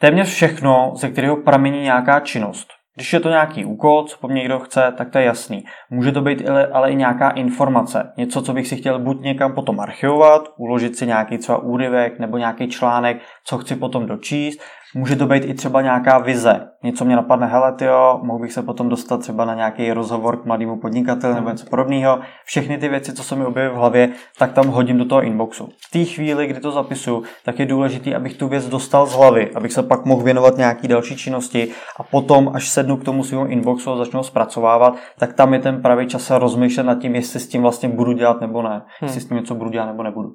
[0.00, 2.68] Téměř všechno, ze kterého pramení nějaká činnost.
[2.96, 5.64] Když je to nějaký úkol, co po mně někdo chce, tak to je jasný.
[5.90, 8.12] Může to být ale i nějaká informace.
[8.16, 12.38] Něco, co bych si chtěl buď někam potom archivovat, uložit si nějaký třeba úryvek nebo
[12.38, 14.60] nějaký článek, co chci potom dočíst,
[14.94, 16.68] Může to být i třeba nějaká vize.
[16.82, 20.44] Něco mě napadne, hele tyjo, mohl bych se potom dostat třeba na nějaký rozhovor k
[20.44, 22.18] mladému podnikateli nebo něco podobného.
[22.44, 25.68] Všechny ty věci, co se mi objeví v hlavě, tak tam hodím do toho inboxu.
[25.88, 29.50] V té chvíli, kdy to zapisu, tak je důležité, abych tu věc dostal z hlavy,
[29.54, 31.68] abych se pak mohl věnovat nějaký další činnosti
[32.00, 35.82] a potom, až sednu k tomu svému inboxu a začnu zpracovávat, tak tam je ten
[35.82, 38.82] pravý čas se rozmýšlet nad tím, jestli s tím vlastně budu dělat nebo ne, hmm.
[39.02, 40.28] jestli s tím něco budu dělat nebo nebudu.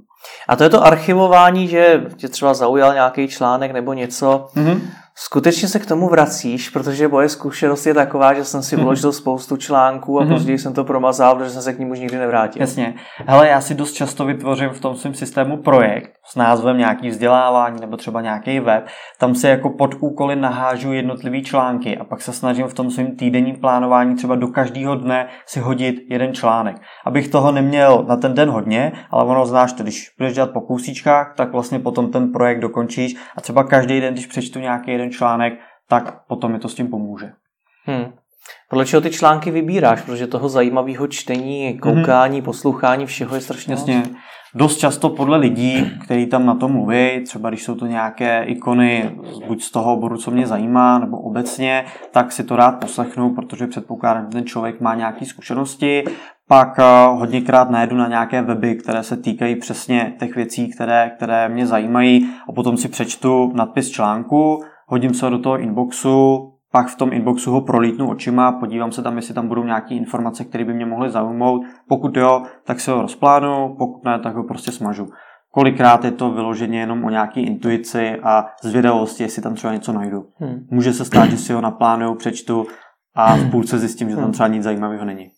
[0.47, 4.81] A to je to archivování, že tě třeba zaujal nějaký článek nebo něco, mm-hmm.
[5.15, 8.85] Skutečně se k tomu vracíš, protože moje zkušenost je taková, že jsem si mhm.
[8.85, 9.17] uložil mm-hmm.
[9.17, 10.33] spoustu článků a mm-hmm.
[10.33, 12.61] později jsem to promazal, protože jsem se k ním už nikdy nevrátil.
[12.61, 12.93] Jasně.
[13.27, 17.81] Hele, já si dost často vytvořím v tom svém systému projekt s názvem nějaký vzdělávání
[17.81, 18.87] nebo třeba nějaký web.
[19.19, 23.15] Tam se jako pod úkoly nahážu jednotlivý články a pak se snažím v tom svém
[23.15, 26.75] týdenním plánování třeba do každého dne si hodit jeden článek.
[27.05, 30.61] Abych toho neměl na ten den hodně, ale ono znáš to, když budeš dělat po
[30.61, 35.13] kousíčkách, tak vlastně potom ten projekt dokončíš a třeba každý den, když přečtu nějaký jeden
[35.13, 35.53] článek,
[35.87, 37.31] tak potom mi to s tím pomůže.
[37.85, 38.13] Hmm.
[38.69, 40.01] Podle čeho ty články vybíráš?
[40.01, 42.45] Protože toho zajímavého čtení, koukání, mm-hmm.
[42.45, 43.97] poslouchání, všeho je strašně Jasně.
[43.97, 44.09] Moc.
[44.55, 49.15] Dost často podle lidí, kteří tam na tom mluví, třeba když jsou to nějaké ikony
[49.47, 53.67] buď z toho oboru, co mě zajímá, nebo obecně, tak si to rád poslechnu, protože
[53.67, 56.03] předpokládám, že ten člověk má nějaké zkušenosti.
[56.47, 61.49] Pak eh, hodněkrát najdu na nějaké weby, které se týkají přesně těch věcí, které, které
[61.49, 66.97] mě zajímají a potom si přečtu nadpis článku, hodím se do toho inboxu, pak v
[66.97, 70.73] tom inboxu ho prolítnu očima, podívám se tam, jestli tam budou nějaké informace, které by
[70.73, 71.61] mě mohly zaujmout.
[71.87, 75.07] Pokud jo, tak se ho rozplánu, pokud ne, tak ho prostě smažu.
[75.51, 80.25] Kolikrát je to vyloženě jenom o nějaké intuici a zvědavosti, jestli tam třeba něco najdu.
[80.35, 80.67] Hmm.
[80.71, 82.65] Může se stát, že si ho naplánuju, přečtu
[83.15, 84.33] a v půlce zjistím, že tam hmm.
[84.33, 85.31] třeba nic zajímavého není.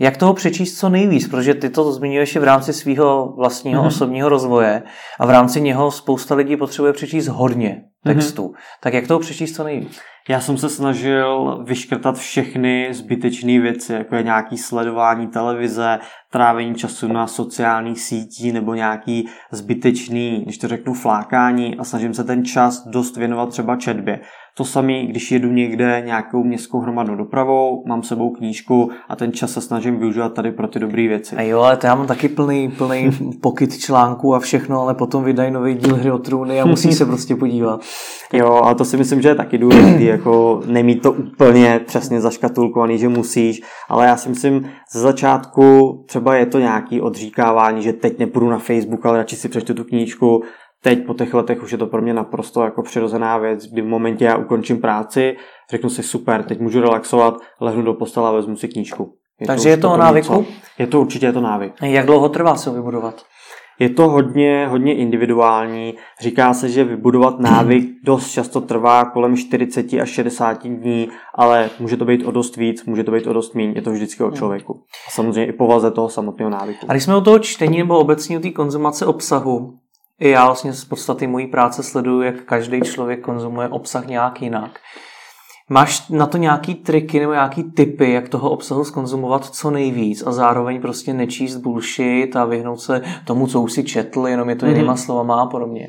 [0.00, 3.86] Jak toho přečíst co nejvíc, protože ty to zmiňuješ i v rámci svého vlastního mm-hmm.
[3.86, 4.82] osobního rozvoje
[5.20, 8.42] a v rámci něho spousta lidí potřebuje přečíst hodně textu.
[8.42, 8.80] Mm-hmm.
[8.82, 10.00] Tak jak toho přečíst co nejvíc?
[10.28, 15.98] Já jsem se snažil vyškrtat všechny zbytečné věci, jako je nějaký sledování televize,
[16.32, 22.24] trávení času na sociálních sítích nebo nějaký zbytečný, když to řeknu, flákání a snažím se
[22.24, 24.20] ten čas dost věnovat třeba četbě.
[24.56, 29.52] To samé, když jedu někde nějakou městskou hromadnou dopravou, mám sebou knížku a ten čas
[29.52, 31.36] se snažím využívat tady pro ty dobré věci.
[31.36, 33.10] A jo, ale to já mám taky plný, plný
[33.42, 37.06] pokyt článků a všechno, ale potom vydají nový díl hry o trůny a musí se
[37.06, 37.80] prostě podívat.
[38.32, 42.98] Jo, a to si myslím, že je taky důležité, jako nemít to úplně přesně zaškatulkovaný,
[42.98, 48.18] že musíš, ale já si myslím, ze začátku třeba je to nějaký odříkávání, že teď
[48.18, 50.42] nepůjdu na Facebook, ale radši si přečtu tu knížku,
[50.84, 53.86] teď po těch letech už je to pro mě naprosto jako přirozená věc, kdy v
[53.86, 55.36] momentě já ukončím práci,
[55.70, 59.14] řeknu si super, teď můžu relaxovat, lehnu do postele a vezmu si knížku.
[59.40, 60.46] Je Takže to je to o návyku?
[60.78, 61.72] Je to určitě je to návyk.
[61.82, 63.22] Jak dlouho trvá se ho vybudovat?
[63.78, 65.94] Je to hodně, hodně individuální.
[66.20, 71.96] Říká se, že vybudovat návyk dost často trvá kolem 40 až 60 dní, ale může
[71.96, 73.72] to být o dost víc, může to být o dost méně.
[73.74, 74.82] Je to vždycky o člověku.
[75.08, 76.86] A samozřejmě i povaze toho samotného návyku.
[76.88, 79.74] A když jsme o toho čtení nebo obecně o té konzumace obsahu,
[80.20, 84.80] i já vlastně z podstaty mojí práce sleduju, jak každý člověk konzumuje obsah nějak jinak.
[85.70, 90.32] Máš na to nějaký triky nebo nějaký typy, jak toho obsahu skonzumovat co nejvíc a
[90.32, 94.66] zároveň prostě nečíst bullshit a vyhnout se tomu, co už si četl, jenom je to
[94.66, 94.68] mm-hmm.
[94.68, 95.88] jinýma slovama a podobně.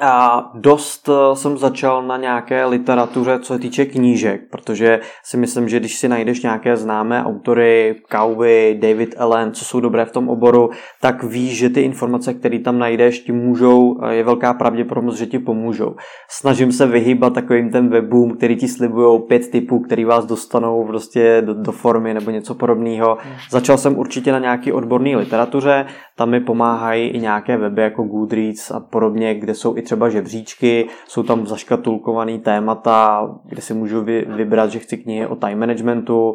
[0.00, 5.68] A dost eh, jsem začal na nějaké literatuře, co se týče knížek, protože si myslím,
[5.68, 10.28] že když si najdeš nějaké známé autory, Cowey, David Allen, co jsou dobré v tom
[10.28, 15.16] oboru, tak víš, že ty informace, které tam najdeš, ti můžou, eh, je velká pravděpodobnost,
[15.16, 15.96] že ti pomůžou.
[16.30, 21.42] Snažím se vyhýbat takovým ten webům, který ti slibují pět typů, který vás dostanou prostě
[21.46, 23.18] do, do formy nebo něco podobného.
[23.20, 23.34] Hmm.
[23.50, 28.70] Začal jsem určitě na nějaký odborný literatuře, tam mi pomáhají i nějaké weby jako Goodreads
[28.70, 34.26] a podobně, kde jsou i třeba žebříčky, jsou tam zaškatulkované témata, kde si můžu vy,
[34.28, 36.34] vybrat, že chci knihy o time managementu,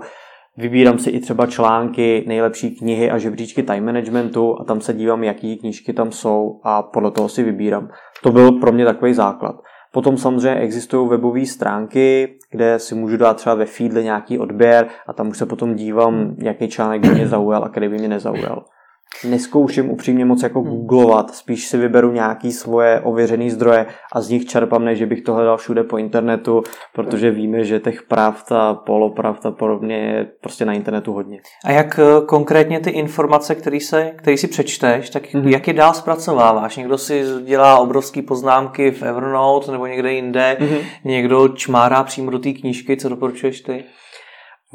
[0.58, 5.24] Vybírám si i třeba články, nejlepší knihy a žebříčky time managementu a tam se dívám,
[5.24, 7.90] jaký knížky tam jsou a podle toho si vybírám.
[8.24, 9.56] To byl pro mě takový základ.
[9.92, 15.14] Potom samozřejmě existují webové stránky, kde si můžu dát třeba ve feedle nějaký odběr a
[15.14, 18.66] tam už se potom dívám, jaký článek by mě zaujal a který by mě nezaujal
[19.26, 20.70] neskouším upřímně moc jako hmm.
[20.70, 25.34] googlovat, spíš si vyberu nějaký svoje ověřené zdroje a z nich čerpám, než bych to
[25.34, 30.66] hledal všude po internetu, protože víme, že těch pravd a polopravd a podobně je prostě
[30.66, 31.40] na internetu hodně.
[31.66, 35.48] A jak eh, konkrétně ty informace, které se, který si přečteš, tak hmm.
[35.48, 36.78] jak je dál zpracováváš?
[36.78, 40.80] Někdo si dělá obrovské poznámky v Evernote nebo někde jinde, hmm.
[41.04, 43.84] někdo čmárá přímo do té knížky, co doporučuješ ty?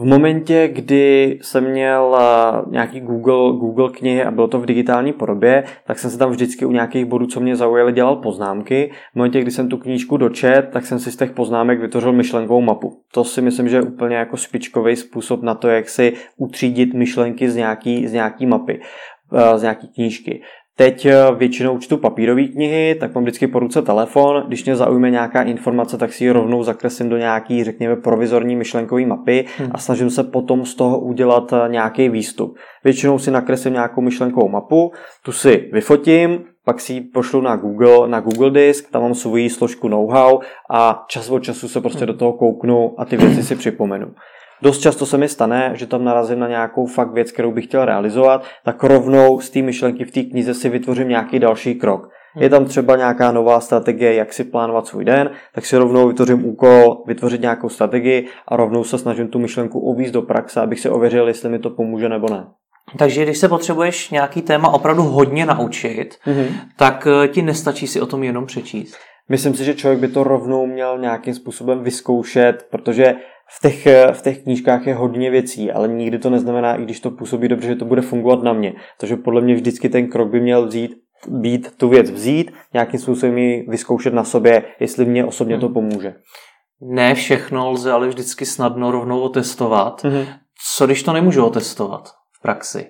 [0.00, 5.12] V momentě, kdy jsem měl eh, nějaký Google, Google knihy a bylo to v digitální
[5.12, 8.90] podobě, tak jsem se tam vždycky u nějakých bodů, co mě zaujaly, dělal poznámky.
[9.12, 12.60] V momentě, kdy jsem tu knížku dočet, tak jsem si z těch poznámek vytvořil myšlenkovou
[12.60, 13.00] mapu.
[13.12, 17.50] To si myslím, že je úplně jako špičkový způsob na to, jak si utřídit myšlenky
[17.50, 18.80] z nějaký, z nějaký mapy
[19.32, 20.42] eh, z nějaký knížky.
[20.78, 24.44] Teď eh, většinou čtu papírové knihy, tak mám vždycky po ruce telefon.
[24.48, 29.06] Když mě zaujme nějaká informace, tak si ji rovnou zakreslím do nějaký, řekněme, provizorní myšlenkové
[29.06, 29.70] mapy hmm.
[29.72, 32.56] a snažím se potom z toho udělat eh, nějaký výstup.
[32.84, 34.92] Většinou si nakreslím nějakou myšlenkovou mapu,
[35.24, 39.50] tu si vyfotím, pak si ji pošlu na Google, na Google Disk, tam mám svoji
[39.50, 42.06] složku know-how a čas od času se prostě hmm.
[42.06, 44.06] do toho kouknu a ty věci si připomenu.
[44.62, 47.84] Dost často se mi stane, že tam narazím na nějakou fakt věc, kterou bych chtěl
[47.84, 52.08] realizovat, tak rovnou z té myšlenky v té knize si vytvořím nějaký další krok.
[52.36, 52.50] Je hmm.
[52.50, 57.02] tam třeba nějaká nová strategie, jak si plánovat svůj den, tak si rovnou vytvořím úkol
[57.06, 61.28] vytvořit nějakou strategii a rovnou se snažím tu myšlenku uvízt do praxe, abych si ověřil,
[61.28, 62.46] jestli mi to pomůže nebo ne.
[62.98, 66.48] Takže když se potřebuješ nějaký téma opravdu hodně naučit, mm-hmm.
[66.76, 68.96] tak eh, ti nestačí si o tom jenom přečíst.
[69.28, 73.14] Myslím si, že člověk by to rovnou měl nějakým způsobem vyzkoušet, protože
[73.56, 77.10] v těch, v těch knížkách je hodně věcí, ale nikdy to neznamená, i když to
[77.10, 78.74] působí dobře, že to bude fungovat na mě.
[79.00, 80.90] Takže podle mě vždycky ten krok by měl vzít,
[81.28, 85.74] být tu věc vzít, nějakým způsobem ji vyzkoušet na sobě, jestli mě osobně to hmm.
[85.74, 86.14] pomůže.
[86.80, 90.02] Ne všechno lze ale vždycky snadno rovnou otestovat.
[90.02, 90.26] Mm-hmm.
[90.76, 92.08] Co když to nemůžu otestovat
[92.38, 92.86] v praxi?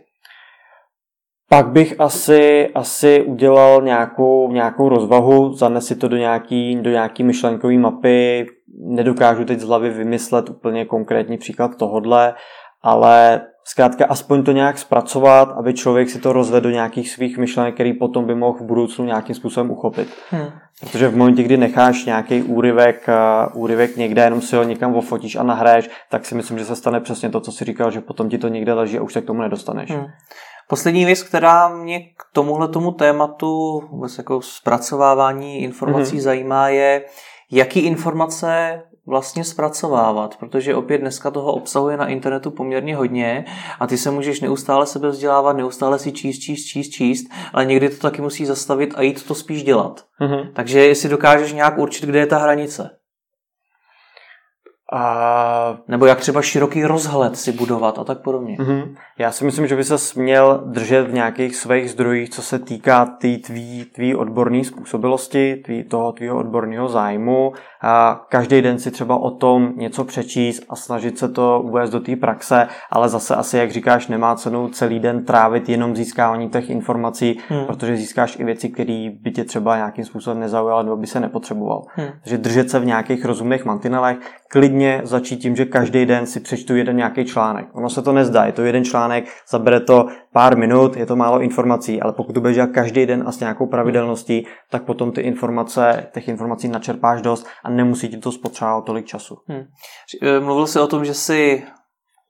[1.50, 7.78] Pak bych asi, asi udělal nějakou, nějakou rozvahu, zanesi to do nějaký, do nějaký myšlenkové
[7.78, 12.34] mapy, nedokážu teď z hlavy vymyslet úplně konkrétní příklad tohodle,
[12.82, 17.74] ale zkrátka aspoň to nějak zpracovat, aby člověk si to rozvedl do nějakých svých myšlenek,
[17.74, 20.08] který potom by mohl v budoucnu nějakým způsobem uchopit.
[20.30, 20.46] Hmm.
[20.80, 23.08] Protože v momentě, kdy necháš nějaký úryvek,
[23.54, 26.76] uh, úryvek někde, jenom si ho někam ofotíš a nahraješ, tak si myslím, že se
[26.76, 29.20] stane přesně to, co si říkal, že potom ti to někde leží a už se
[29.20, 29.90] k tomu nedostaneš.
[29.90, 30.06] Hmm.
[30.68, 36.20] Poslední věc, která mě k tomuhle tomu tématu, vůbec jako zpracovávání informací mm-hmm.
[36.20, 37.04] zajímá, je,
[37.52, 43.44] jaký informace vlastně zpracovávat, protože opět dneska toho obsahuje na internetu poměrně hodně
[43.80, 47.88] a ty se můžeš neustále sebe vzdělávat, neustále si číst, číst, číst, číst, ale někdy
[47.88, 50.04] to taky musí zastavit a jít to spíš dělat.
[50.20, 50.52] Mm-hmm.
[50.52, 52.97] Takže jestli dokážeš nějak určit, kde je ta hranice.
[54.92, 55.78] A...
[55.88, 58.56] Nebo jak třeba široký rozhled si budovat a tak podobně.
[58.56, 58.94] Mm-hmm.
[59.18, 63.06] Já si myslím, že by se měl držet v nějakých svých zdrojích, co se týká
[63.06, 67.52] tý tvý, tvý odborné způsobilosti, tvý, toho tvýho odborného zájmu.
[67.82, 72.00] A každý den si třeba o tom něco přečíst a snažit se to uvést do
[72.00, 76.70] té praxe, ale zase asi, jak říkáš, nemá cenu celý den trávit jenom získávání těch
[76.70, 77.64] informací, hmm.
[77.64, 81.82] protože získáš i věci, které by tě třeba nějakým způsobem nezaujaly nebo by se nepotřeboval.
[81.88, 82.08] Hmm.
[82.22, 84.18] Takže držet se v nějakých rozumných mantinelech,
[84.50, 87.66] klidně začít tím, že každý den si přečtu jeden nějaký článek.
[87.72, 91.40] Ono se to nezdá, je to jeden článek, zabere to pár minut, je to málo
[91.40, 96.06] informací, ale pokud to dělat každý den a s nějakou pravidelností, tak potom ty informace,
[96.12, 99.38] těch informací načerpáš dost a nemusí ti to spotřebovat tolik času.
[99.46, 99.64] Hmm.
[100.44, 101.62] Mluvil jsi o tom, že si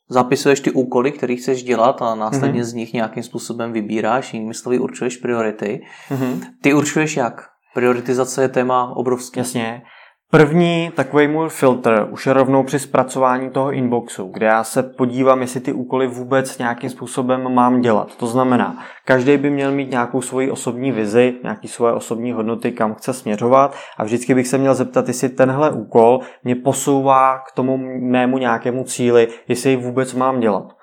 [0.09, 2.65] zapisuješ ty úkoly, které chceš dělat a následně mm-hmm.
[2.65, 5.81] z nich nějakým způsobem vybíráš, jinými slovy určuješ priority.
[6.11, 6.41] Mm-hmm.
[6.63, 7.49] Ty určuješ jak?
[7.75, 9.41] Prioritizace je téma obrovské.
[9.41, 9.83] Jasně.
[10.31, 15.41] První takový můj filtr už je rovnou při zpracování toho inboxu, kde já se podívám,
[15.41, 18.17] jestli ty úkoly vůbec nějakým způsobem mám dělat.
[18.17, 22.95] To znamená, každý by měl mít nějakou svoji osobní vizi, nějaký svoje osobní hodnoty, kam
[22.95, 27.77] chce směřovat a vždycky bych se měl zeptat, jestli tenhle úkol mě posouvá k tomu
[28.01, 30.78] mému nějakému cíli, jestli ji vůbec mám dělat.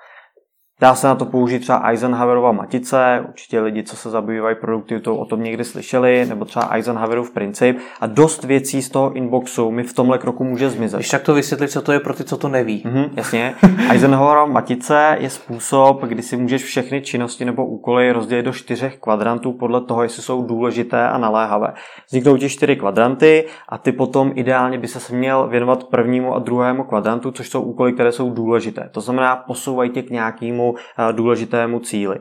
[0.80, 5.24] Dá se na to použít třeba Eisenhowerova matice, určitě lidi, co se zabývají produktivitou, o
[5.24, 9.92] tom někdy slyšeli, nebo třeba Eisenhowerův princip a dost věcí z toho inboxu mi v
[9.92, 10.96] tomhle kroku může zmizet.
[10.96, 12.82] Když tak to vysvětlit, co to je pro ty, co to neví.
[12.86, 13.54] Mm-hmm, jasně.
[13.90, 19.52] Eisenhowerova matice je způsob, kdy si můžeš všechny činnosti nebo úkoly rozdělit do čtyřech kvadrantů
[19.52, 21.72] podle toho, jestli jsou důležité a naléhavé.
[22.08, 26.84] Vzniknou ti čtyři kvadranty a ty potom ideálně by se měl věnovat prvnímu a druhému
[26.84, 28.88] kvadrantu, což jsou úkoly, které jsou důležité.
[28.92, 30.65] To znamená, posouvají tě k nějakému
[31.12, 32.18] důležitému cíli.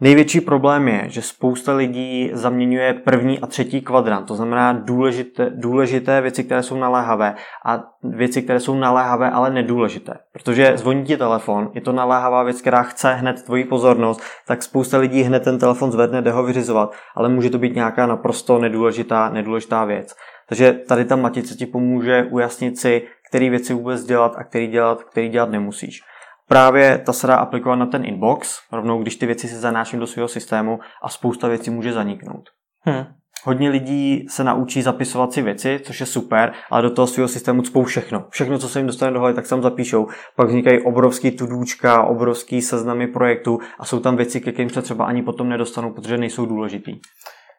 [0.00, 6.20] Největší problém je, že spousta lidí zaměňuje první a třetí kvadrant, to znamená důležité, důležité
[6.20, 7.34] věci, které jsou naléhavé
[7.66, 10.14] a věci, které jsou naléhavé, ale nedůležité.
[10.32, 14.98] Protože zvoní ti telefon, je to naléhavá věc, která chce hned tvoji pozornost, tak spousta
[14.98, 19.28] lidí hned ten telefon zvedne, jde ho vyřizovat, ale může to být nějaká naprosto nedůležitá,
[19.28, 20.14] nedůležitá věc.
[20.48, 25.02] Takže tady ta matice ti pomůže ujasnit si, které věci vůbec dělat a který dělat,
[25.04, 26.00] který dělat nemusíš.
[26.48, 30.06] Právě ta se dá aplikovat na ten inbox, rovnou když ty věci si zanáším do
[30.06, 32.50] svého systému a spousta věcí může zaniknout.
[32.80, 33.04] Hmm.
[33.44, 37.62] Hodně lidí se naučí zapisovat si věci, což je super, ale do toho svého systému
[37.62, 38.24] cpou všechno.
[38.30, 40.06] Všechno, co se jim dostane do hlavy, tak tam zapíšou.
[40.36, 45.04] Pak vznikají obrovský tudůčka, obrovský seznamy projektů a jsou tam věci, ke kterým se třeba
[45.04, 46.92] ani potom nedostanou, protože nejsou důležitý.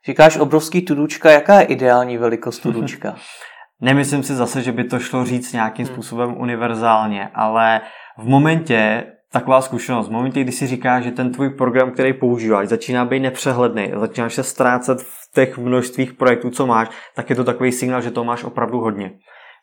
[0.05, 3.15] Říkáš obrovský tudůčka, jaká je ideální velikost tudůčka?
[3.81, 5.93] Nemyslím si zase, že by to šlo říct nějakým hmm.
[5.93, 7.81] způsobem univerzálně, ale
[8.17, 12.67] v momentě, taková zkušenost, v momentě, kdy si říkáš, že ten tvůj program, který používáš,
[12.67, 17.43] začíná být nepřehledný, začínáš se ztrácet v těch množstvích projektů, co máš, tak je to
[17.43, 19.11] takový signál, že to máš opravdu hodně.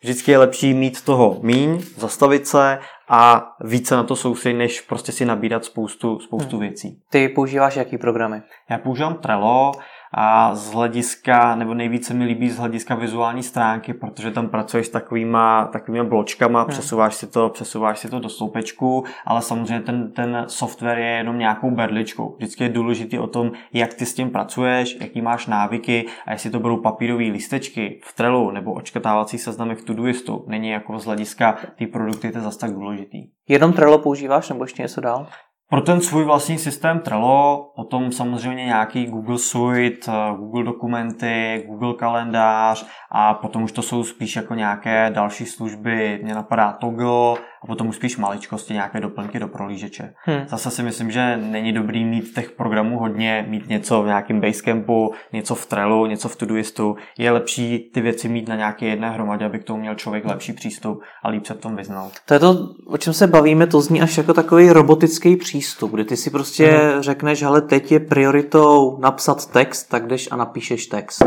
[0.03, 5.13] Vždycky je lepší mít toho míň, zastavit se a více na to soustředit, než prostě
[5.13, 6.61] si nabídat spoustu, spoustu hmm.
[6.61, 6.99] věcí.
[7.11, 8.43] Ty používáš jaký programy?
[8.71, 9.73] Já používám Trello,
[10.17, 14.91] a z hlediska, nebo nejvíce mi líbí z hlediska vizuální stránky, protože tam pracuješ s
[14.91, 16.69] takovýma, takovýma bločkama, hmm.
[16.69, 21.39] přesouváš si to, přesouváš si to do sloupečku, ale samozřejmě ten, ten software je jenom
[21.39, 22.35] nějakou berličkou.
[22.37, 26.51] Vždycky je důležitý o tom, jak ty s tím pracuješ, jaký máš návyky a jestli
[26.51, 30.45] to budou papírové listečky v Trellu nebo očkrtávací seznamy v Todoistu.
[30.49, 33.19] Není jako z hlediska ty produkty to zase tak důležitý.
[33.49, 35.27] Jenom Trello používáš nebo ještě něco dál?
[35.75, 41.95] Pro ten svůj vlastní systém Trello, potom samozřejmě nějaký Google Suite, eh, Google dokumenty, Google
[41.95, 46.21] kalendář a potom už to jsou spíš jako nějaké další služby.
[46.23, 50.15] Mě napadá Toggle a potom už spíš maličkosti, nějaké doplňky do prolížeče.
[50.25, 50.49] Hmm.
[50.49, 55.13] Zase si myslím, že není dobrý mít těch programů hodně, mít něco v nějakém Basecampu,
[55.33, 56.97] něco v Trellu, něco v Todoistu.
[57.19, 60.53] Je lepší ty věci mít na nějaké jedné hromadě, aby k tomu měl člověk lepší
[60.53, 62.11] přístup a líp se v tom vyznal.
[62.27, 66.05] To je to, o čem se bavíme, to zní až jako takový robotický přístup, kdy
[66.05, 67.03] ty si prostě hmm.
[67.03, 71.23] řekneš, ale teď je prioritou napsat text, tak jdeš a napíšeš text.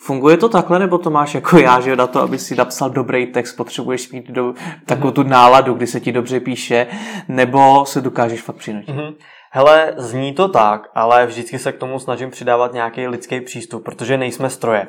[0.00, 3.26] Funguje to takhle, nebo to máš jako já, že na to, aby si napsal dobrý
[3.26, 4.54] text, potřebuješ mít do,
[4.86, 6.86] takovou tu náladu, kdy se ti dobře píše,
[7.28, 8.94] nebo se dokážeš fakt přinutit?
[8.94, 9.14] Mm-hmm.
[9.50, 14.18] Hele, zní to tak, ale vždycky se k tomu snažím přidávat nějaký lidský přístup, protože
[14.18, 14.86] nejsme stroje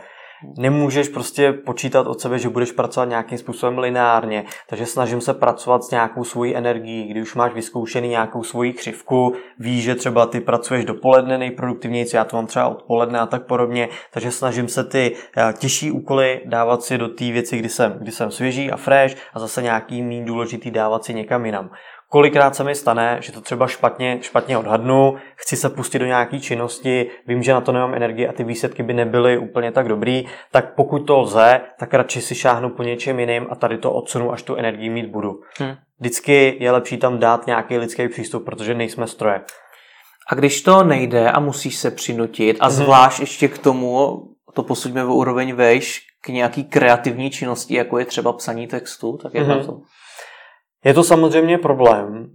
[0.58, 5.84] nemůžeš prostě počítat od sebe, že budeš pracovat nějakým způsobem lineárně, takže snažím se pracovat
[5.84, 10.40] s nějakou svojí energií, když už máš vyzkoušený nějakou svoji křivku, víš, že třeba ty
[10.40, 15.16] pracuješ dopoledne nejproduktivněji, já to mám třeba odpoledne a tak podobně, takže snažím se ty
[15.38, 19.16] eh, těžší úkoly dávat si do té věci, kdy jsem, kdy jsem svěží a fresh
[19.34, 21.70] a zase nějaký méně důležitý dávat si někam jinam.
[22.12, 26.40] Kolikrát se mi stane, že to třeba špatně, špatně odhadnu, chci se pustit do nějaké
[26.40, 30.26] činnosti, vím, že na to nemám energii a ty výsledky by nebyly úplně tak dobrý,
[30.52, 34.32] tak pokud to lze, tak radši si šáhnu po něčem jiným a tady to odsunu,
[34.32, 35.42] až tu energii mít budu.
[35.60, 35.76] Hmm.
[36.00, 39.42] Vždycky je lepší tam dát nějaký lidský přístup, protože nejsme stroje.
[40.32, 42.76] A když to nejde a musíš se přinutit a mhm.
[42.76, 43.24] zvlášť hmm.
[43.24, 44.22] ještě k tomu,
[44.54, 49.34] to posuďme v úroveň vejš, k nějaký kreativní činnosti, jako je třeba psaní textu, tak
[49.34, 49.66] je hmm.
[49.66, 49.82] to.
[50.86, 52.32] Je to samozřejmě problém.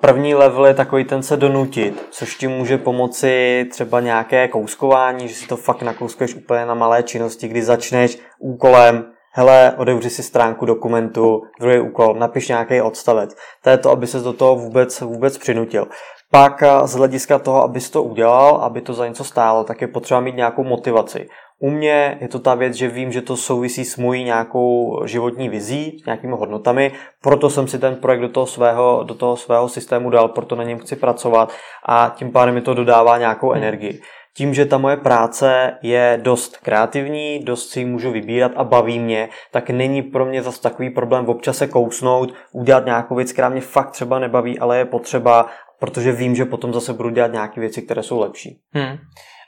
[0.00, 5.34] První level je takový ten se donutit, což ti může pomoci třeba nějaké kouskování, že
[5.34, 10.66] si to fakt nakouskuješ úplně na malé činnosti, kdy začneš úkolem, hele, odevři si stránku
[10.66, 13.36] dokumentu, druhý úkol, napiš nějaký odstavec.
[13.62, 15.86] To je to, aby se do toho vůbec, vůbec přinutil.
[16.30, 20.20] Pak z hlediska toho, abys to udělal, aby to za něco stálo, tak je potřeba
[20.20, 21.28] mít nějakou motivaci.
[21.58, 25.48] U mě je to ta věc, že vím, že to souvisí s mojí nějakou životní
[25.48, 29.68] vizí, s nějakými hodnotami, proto jsem si ten projekt do toho svého, do toho svého
[29.68, 31.52] systému dal, proto na něm chci pracovat
[31.86, 34.00] a tím pádem mi to dodává nějakou energii.
[34.36, 38.98] Tím, že ta moje práce je dost kreativní, dost si ji můžu vybírat a baví
[38.98, 43.48] mě, tak není pro mě zase takový problém občas se kousnout, udělat nějakou věc, která
[43.48, 45.46] mě fakt třeba nebaví, ale je potřeba,
[45.80, 48.60] protože vím, že potom zase budu dělat nějaké věci, které jsou lepší.
[48.72, 48.98] Hmm.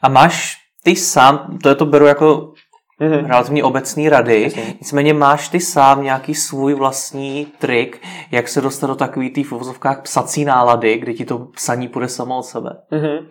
[0.03, 2.53] A máš ty sám, to je to beru jako
[3.01, 3.27] mm-hmm.
[3.27, 4.75] relativně obecný rady, Jasně.
[4.81, 9.53] nicméně máš ty sám nějaký svůj vlastní trik, jak se dostat do takový tý v
[9.53, 12.71] uvozovkách psací nálady, kdy ti to psaní půjde samo od sebe.
[12.93, 13.27] Mm-hmm.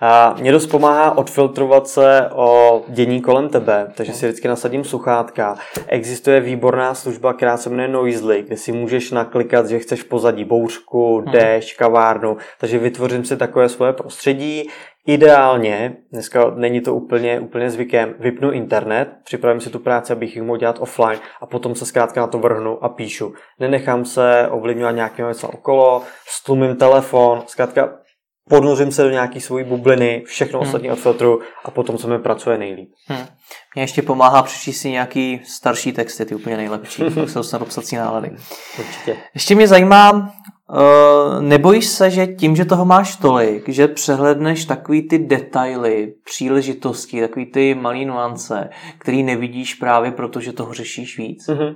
[0.00, 5.56] A mě dost pomáhá odfiltrovat se o dění kolem tebe, takže si vždycky nasadím sluchátka.
[5.86, 11.20] Existuje výborná služba, která se jmenuje Noisely, kde si můžeš naklikat, že chceš pozadí bouřku,
[11.20, 11.32] mhm.
[11.32, 14.68] déšť, kavárnu, takže vytvořím si takové svoje prostředí.
[15.08, 20.42] Ideálně, dneska není to úplně, úplně zvykem, vypnu internet, připravím si tu práci, abych ji
[20.42, 23.34] mohl dělat offline a potom se zkrátka na to vrhnu a píšu.
[23.60, 28.05] Nenechám se ovlivňovat nějakým věcem okolo, stlumím telefon, zkrátka
[28.48, 30.68] ponořím se do nějaký svojí bubliny, všechno hmm.
[30.68, 32.90] ostatní odfiltruju a potom se mi pracuje nejlíp.
[33.06, 33.26] Hmm.
[33.74, 37.68] Mě ještě pomáhá přečíst si nějaký starší texty, ty úplně nejlepší, pak se dostanu do
[37.68, 38.30] psací nálady.
[38.78, 39.16] Určitě.
[39.34, 45.08] Ještě mě zajímá, uh, nebojíš se, že tím, že toho máš tolik, že přehledneš takový
[45.08, 51.48] ty detaily, příležitosti, takový ty malý nuance, který nevidíš právě proto, že toho řešíš víc?
[51.48, 51.74] Mm-hmm.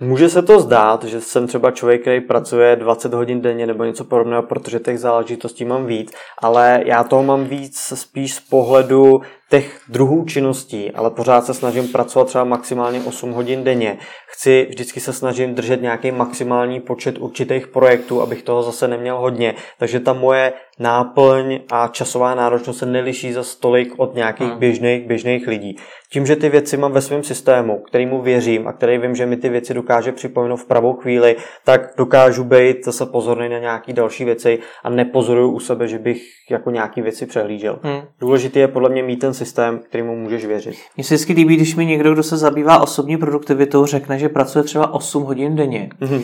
[0.00, 4.04] Může se to zdát, že jsem třeba člověk, který pracuje 20 hodin denně nebo něco
[4.04, 9.20] podobného, protože těch záležitostí mám víc, ale já toho mám víc spíš z pohledu
[9.50, 13.98] těch druhů činností, ale pořád se snažím pracovat třeba maximálně 8 hodin denně.
[14.26, 19.54] Chci, vždycky se snažím držet nějaký maximální počet určitých projektů, abych toho zase neměl hodně.
[19.78, 24.58] Takže ta moje náplň a časová náročnost se neliší za stolik od nějakých hmm.
[24.58, 25.76] běžných, běžných lidí.
[26.12, 29.36] Tím, že ty věci mám ve svém systému, kterýmu věřím a který vím, že mi
[29.36, 34.24] ty věci dokáže připomenout v pravou chvíli, tak dokážu být zase pozorný na nějaké další
[34.24, 37.78] věci a nepozoruju u sebe, že bych jako nějaký věci přehlížel.
[37.82, 38.02] Hmm.
[38.20, 40.76] Důležité je podle mě mít ten systém, kterýmu můžeš věřit.
[40.96, 44.62] Mně se vždycky líbí, když mi někdo, kdo se zabývá osobní produktivitou, řekne, že pracuje
[44.62, 45.88] třeba 8 hodin denně.
[46.00, 46.22] Hmm.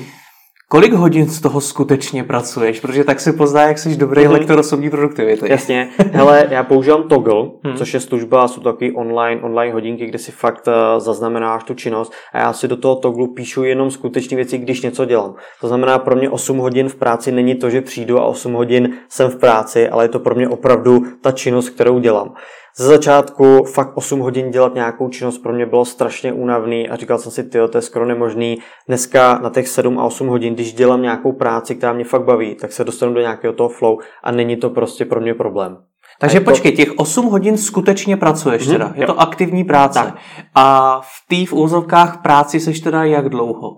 [0.72, 2.80] Kolik hodin z toho skutečně pracuješ?
[2.80, 4.30] Protože tak se pozná, jak jsi dobrý mm-hmm.
[4.30, 5.50] lektor osobní produktivity.
[5.50, 5.88] Jasně.
[6.12, 7.76] Hele, já používám Toggle, hmm.
[7.76, 12.12] což je služba, jsou taky online, online hodinky, kde si fakt uh, zaznamenáš tu činnost
[12.32, 15.34] a já si do toho Toggle píšu jenom skutečné věci, když něco dělám.
[15.60, 18.96] To znamená, pro mě 8 hodin v práci není to, že přijdu a 8 hodin
[19.08, 22.34] jsem v práci, ale je to pro mě opravdu ta činnost, kterou dělám.
[22.76, 27.18] Ze začátku fakt 8 hodin dělat nějakou činnost pro mě bylo strašně únavný a říkal
[27.18, 28.58] jsem si, ty, to je skoro nemožný.
[28.88, 32.54] Dneska na těch 7 a 8 hodin, když dělám nějakou práci, která mě fakt baví,
[32.54, 35.76] tak se dostanu do nějakého toho flow a není to prostě pro mě problém.
[36.20, 36.44] Takže to...
[36.44, 39.06] počkej, těch 8 hodin skutečně pracuješ hmm, teda, je jo.
[39.06, 39.98] to aktivní práce.
[39.98, 40.16] Tak.
[40.54, 43.76] A v té v úzovkách práci seš teda jak dlouho?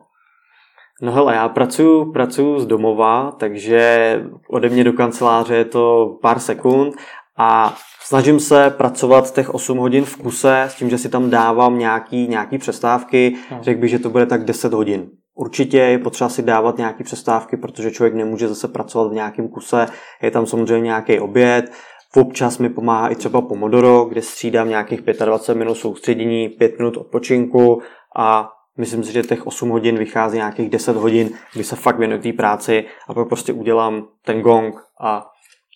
[1.03, 4.21] No hele, já pracuji, pracuji z domova, takže
[4.51, 6.95] ode mě do kanceláře je to pár sekund
[7.39, 11.79] a snažím se pracovat těch 8 hodin v kuse s tím, že si tam dávám
[11.79, 13.37] nějaký, nějaký přestávky.
[13.51, 13.59] No.
[13.63, 15.11] Řekl bych, že to bude tak 10 hodin.
[15.35, 19.87] Určitě je potřeba si dávat nějaké přestávky, protože člověk nemůže zase pracovat v nějakém kuse.
[20.23, 21.73] Je tam samozřejmě nějaký oběd.
[22.17, 27.83] Občas mi pomáhá i třeba Pomodoro, kde střídám nějakých 25 minut soustředění, 5 minut odpočinku
[28.17, 32.23] a myslím si, že těch 8 hodin vychází nějakých 10 hodin, kdy se fakt věnuju
[32.23, 35.27] té práci a pak prostě udělám ten gong a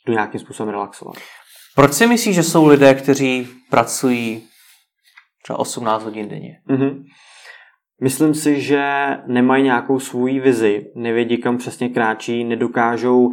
[0.06, 1.14] jdu nějakým způsobem relaxovat.
[1.78, 4.42] Proč si myslíš, že jsou lidé, kteří pracují
[5.42, 6.58] třeba 18 hodin denně?
[6.70, 7.04] Mm-hmm.
[8.02, 13.30] Myslím si, že nemají nějakou svůj vizi, nevědí, kam přesně kráčí, nedokážou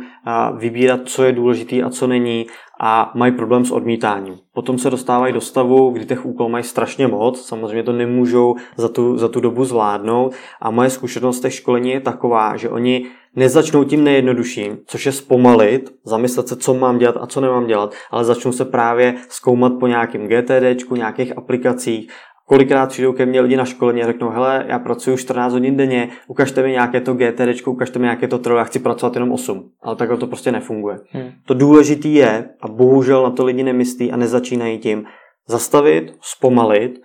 [0.58, 2.46] vybírat, co je důležitý a co není
[2.82, 4.38] a mají problém s odmítáním.
[4.54, 8.90] Potom se dostávají do stavu, kdy těch úkolů mají strašně moc, samozřejmě to nemůžou za
[8.90, 13.06] tu, za tu dobu zvládnout a moje zkušenost těch školení je taková, že oni
[13.36, 17.94] nezačnou tím nejjednodušším, což je zpomalit, zamyslet se, co mám dělat a co nemám dělat,
[18.12, 22.12] ale začnou se právě zkoumat po nějakém GTD, nějakých aplikacích
[22.48, 26.10] Kolikrát přijdou ke mně lidi na školení a řeknou, hele, já pracuji 14 hodin denně,
[26.28, 29.70] ukažte mi nějaké to GTD, ukažte mi nějaké to troj, já chci pracovat jenom 8.
[29.82, 30.98] Ale takhle to prostě nefunguje.
[31.10, 31.32] Hmm.
[31.46, 35.06] To důležité je, a bohužel na to lidi nemyslí a nezačínají tím,
[35.48, 37.00] zastavit, zpomalit,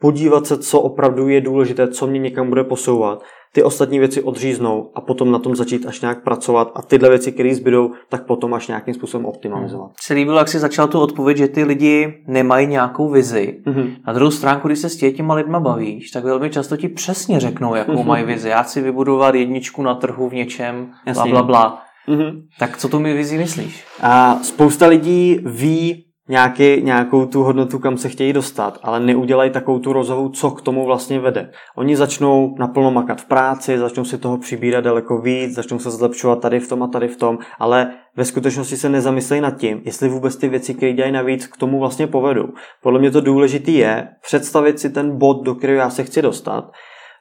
[0.00, 3.22] podívat se, co opravdu je důležité, co mě někam bude posouvat
[3.56, 7.32] ty ostatní věci odříznou a potom na tom začít až nějak pracovat a tyhle věci,
[7.32, 9.90] které zbydou, tak potom až nějakým způsobem optimalizovat.
[10.00, 13.60] Se líbilo, jak jsi začal tu odpověď, že ty lidi nemají nějakou vizi.
[13.66, 13.90] Mm-hmm.
[14.06, 17.74] Na druhou stránku, když se s těma lidma bavíš, tak velmi často ti přesně řeknou,
[17.74, 18.06] jakou mm-hmm.
[18.06, 18.48] mají vizi.
[18.48, 21.82] Já chci vybudovat jedničku na trhu v něčem, bla, bla, bla.
[22.08, 22.42] Mm-hmm.
[22.58, 23.84] Tak co tu mi vizi myslíš?
[24.00, 29.78] A spousta lidí ví, nějaký, nějakou tu hodnotu, kam se chtějí dostat, ale neudělají takovou
[29.78, 31.50] tu rozhovou, co k tomu vlastně vede.
[31.76, 36.40] Oni začnou naplno makat v práci, začnou si toho přibírat daleko víc, začnou se zlepšovat
[36.40, 40.08] tady v tom a tady v tom, ale ve skutečnosti se nezamyslejí nad tím, jestli
[40.08, 42.48] vůbec ty věci, které dělají navíc, k tomu vlastně povedou.
[42.82, 46.70] Podle mě to důležité je představit si ten bod, do kterého já se chci dostat,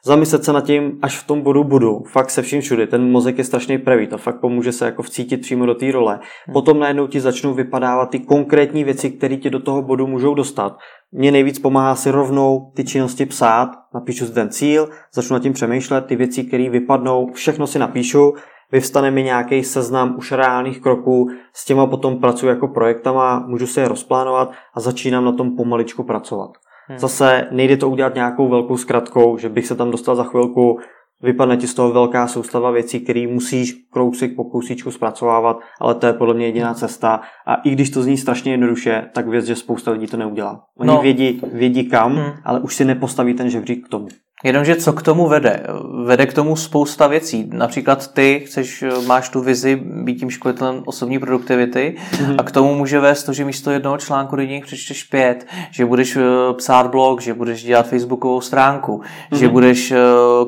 [0.06, 3.38] zamyslet se nad tím, až v tom bodu budu, fakt se vším všude, ten mozek
[3.38, 6.14] je strašně pravý, to fakt pomůže se jako vcítit přímo do té role.
[6.14, 6.53] Hmm.
[6.53, 10.78] Potom najednou ti začnou vypadávat ty konkrétní věci, které ti do toho bodu můžou dostat.
[11.12, 15.53] Mně nejvíc pomáhá si rovnou ty činnosti psát, napíšu si ten cíl, začnu nad tím
[15.53, 18.34] přemýšlet, ty věci, které vypadnou, všechno si napíšu,
[18.72, 23.82] vyvstane mi nějaký seznam už reálných kroků, s těma potom pracuji jako projektama, můžu se
[23.82, 26.49] je rozplánovat a začínám na tom pomaličku pracovat.
[26.88, 26.99] Hmm.
[26.99, 30.79] Zase nejde to udělat nějakou velkou zkratkou, že bych se tam dostal za chvilku,
[31.21, 36.07] vypadne ti z toho velká soustava věcí, které musíš krousik po kousíčku zpracovávat, ale to
[36.07, 37.21] je podle mě jediná cesta.
[37.47, 40.63] A i když to zní strašně jednoduše, tak věc, že spousta lidí to neudělá.
[40.77, 41.01] Oni no.
[41.01, 42.31] vědí, vědí kam, hmm.
[42.43, 44.07] ale už si nepostaví ten žebřík k tomu.
[44.46, 45.64] Jenomže co k tomu vede?
[46.06, 47.50] Vede k tomu spousta věcí.
[47.54, 52.36] Například ty chceš, máš tu vizi být tím školitelem osobní produktivity mm-hmm.
[52.38, 56.16] a k tomu může vést to, že místo jednoho článku denně přečteš pět, že budeš
[56.16, 56.22] eh,
[56.54, 59.38] psát blog, že budeš dělat facebookovou stránku, mm-hmm.
[59.38, 59.98] že budeš eh,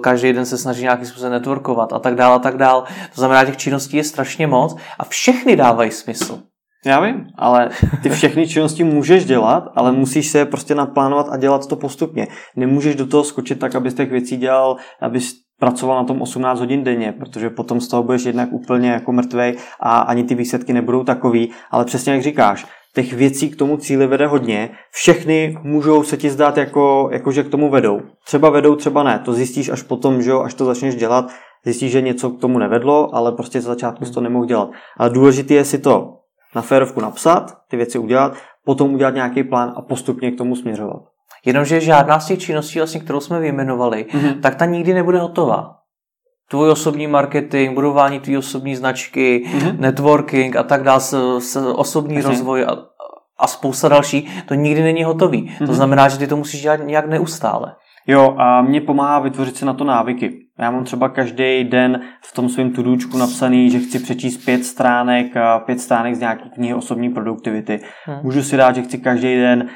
[0.02, 2.82] každý den se snažit nějakým způsobem networkovat a tak dále a tak dále.
[3.16, 6.39] To znamená, těch činností je strašně moc a všechny dávají smysl.
[6.86, 7.69] Já vím, ale
[8.03, 12.28] ty všechny činnosti můžeš dělat, ale musíš se prostě naplánovat a dělat to postupně.
[12.55, 16.84] Nemůžeš do toho skočit tak, abys těch věcí dělal, abys pracoval na tom 18 hodin
[16.84, 21.03] denně, protože potom z toho budeš jednak úplně jako mrtvej a ani ty výsledky nebudou
[21.03, 22.65] takový, ale přesně jak říkáš,
[22.95, 27.43] těch věcí k tomu cíli vede hodně, všechny můžou se ti zdát jako, jako že
[27.43, 28.01] k tomu vedou.
[28.25, 31.32] Třeba vedou, třeba ne, to zjistíš až potom, že jo, až to začneš dělat,
[31.65, 34.69] zjistíš, že něco k tomu nevedlo, ale prostě za začátku to nemohl dělat.
[34.97, 36.16] Ale důležité je si to
[36.56, 38.34] na férovku napsat, ty věci udělat,
[38.66, 41.02] potom udělat nějaký plán a postupně k tomu směřovat.
[41.45, 44.39] Jenomže žádná z těch činností, vlastně, kterou jsme vyjmenovali, mm-hmm.
[44.39, 45.76] tak ta nikdy nebude hotová.
[46.50, 49.80] Tvůj osobní marketing, budování tvý osobní značky, mm-hmm.
[49.80, 51.02] networking a tak dále,
[51.76, 52.30] osobní Jasně.
[52.30, 52.78] rozvoj a,
[53.38, 55.43] a spousta další, to nikdy není hotový.
[55.43, 55.58] Mm-hmm.
[55.58, 55.74] To mhm.
[55.74, 57.76] znamená, že ty to musíš dělat nějak neustále.
[58.08, 60.47] Jo, a mě pomáhá vytvořit si na to návyky.
[60.60, 65.34] Já mám třeba každý den v tom svém tudůčku napsaný, že chci přečíst pět stránek,
[65.66, 67.80] pět stránek z nějaké knihy osobní produktivity.
[68.05, 68.18] Hmm.
[68.24, 69.70] Můžu si dát, že chci každý den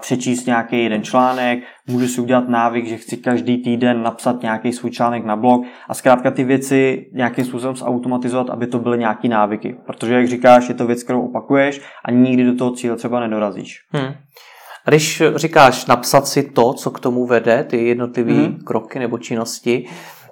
[0.00, 4.90] přečíst nějaký jeden článek, můžu si udělat návyk, že chci každý týden napsat nějaký svůj
[4.90, 9.76] článek na blog a zkrátka ty věci nějakým způsobem zautomatizovat, aby to byly nějaký návyky.
[9.86, 13.76] Protože, jak říkáš, je to věc, kterou opakuješ a nikdy do toho cíle třeba nedorazíš.
[13.92, 14.14] Hmm.
[14.86, 18.58] A když říkáš napsat si to, co k tomu vede, ty jednotlivé mm.
[18.64, 19.86] kroky nebo činnosti,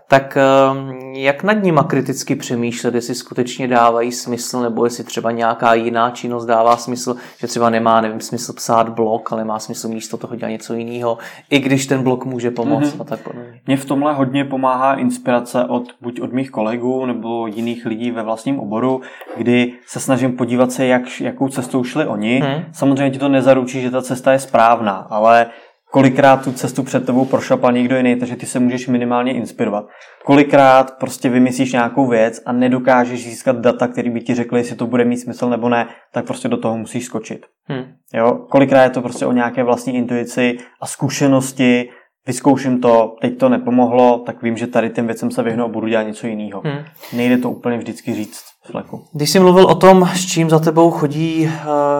[0.08, 5.74] tak ehm, jak nad nima kriticky přemýšlet, jestli skutečně dávají smysl, nebo jestli třeba nějaká
[5.74, 10.16] jiná činnost dává smysl, že třeba nemá, nevím, smysl psát blog, ale má smysl místo
[10.16, 11.18] toho dělat něco jiného,
[11.50, 13.00] i když ten blog může pomoct mm-hmm.
[13.00, 13.60] a tak podobně.
[13.66, 18.22] Mně v tomhle hodně pomáhá inspirace od buď od mých kolegů nebo jiných lidí ve
[18.22, 19.00] vlastním oboru,
[19.36, 22.42] kdy se snažím podívat se, jak, jakou cestou šli oni.
[22.44, 22.64] Mm.
[22.72, 25.46] Samozřejmě ti to nezaručí, že ta cesta je správná, ale
[25.92, 29.84] kolikrát tu cestu před tebou prošlapal někdo jiný, takže ty se můžeš minimálně inspirovat.
[30.24, 34.86] Kolikrát prostě vymyslíš nějakou věc a nedokážeš získat data, které by ti řekly, jestli to
[34.86, 37.46] bude mít smysl nebo ne, tak prostě do toho musíš skočit.
[37.64, 37.84] Hmm.
[38.14, 38.32] Jo?
[38.50, 41.88] Kolikrát je to prostě o nějaké vlastní intuici a zkušenosti,
[42.26, 45.86] vyzkouším to, teď to nepomohlo, tak vím, že tady těm věcem se vyhnu a budu
[45.86, 46.62] dělat něco jiného.
[46.64, 46.84] Hmm.
[47.12, 49.04] Nejde to úplně vždycky říct fleku.
[49.12, 51.52] Když jsi mluvil o tom, s čím za tebou chodí uh,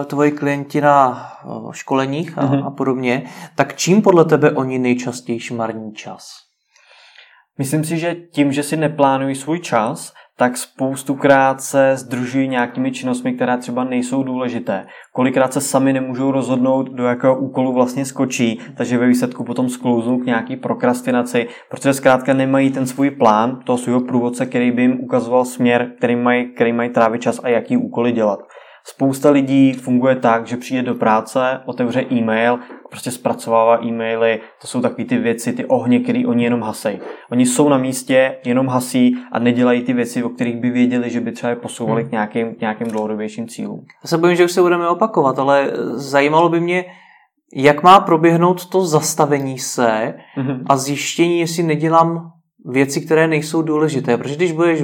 [0.05, 2.63] tvoji klienti na uh, školeních a, hmm.
[2.63, 6.29] a podobně, tak čím podle tebe oni nejčastěji šmarní čas?
[7.57, 13.33] Myslím si, že tím, že si neplánují svůj čas, tak spoustukrát se združují nějakými činnostmi,
[13.33, 14.85] které třeba nejsou důležité.
[15.13, 20.17] Kolikrát se sami nemůžou rozhodnout, do jakého úkolu vlastně skočí, takže ve výsledku potom sklouznou
[20.17, 24.99] k nějaký prokrastinaci, protože zkrátka nemají ten svůj plán toho svého průvodce, který by jim
[24.99, 28.39] ukazoval směr, který mají, který mají trávit čas a jaký úkoly dělat.
[28.89, 32.59] Spousta lidí funguje tak, že přijde do práce, otevře e-mail,
[32.89, 36.99] prostě zpracovává e-maily, to jsou takové ty věci, ty ohně, které oni jenom hasej.
[37.31, 41.21] Oni jsou na místě, jenom hasí a nedělají ty věci, o kterých by věděli, že
[41.21, 42.09] by třeba je posouvali hmm.
[42.09, 43.85] k nějakým, k nějakým dlouhodobějším cílům.
[44.03, 46.85] Já se bojím, že už se budeme opakovat, ale zajímalo by mě,
[47.55, 50.63] jak má proběhnout to zastavení se mm-hmm.
[50.69, 52.31] a zjištění, jestli nedělám
[52.67, 54.17] věci, které nejsou důležité.
[54.17, 54.83] Protože když budeš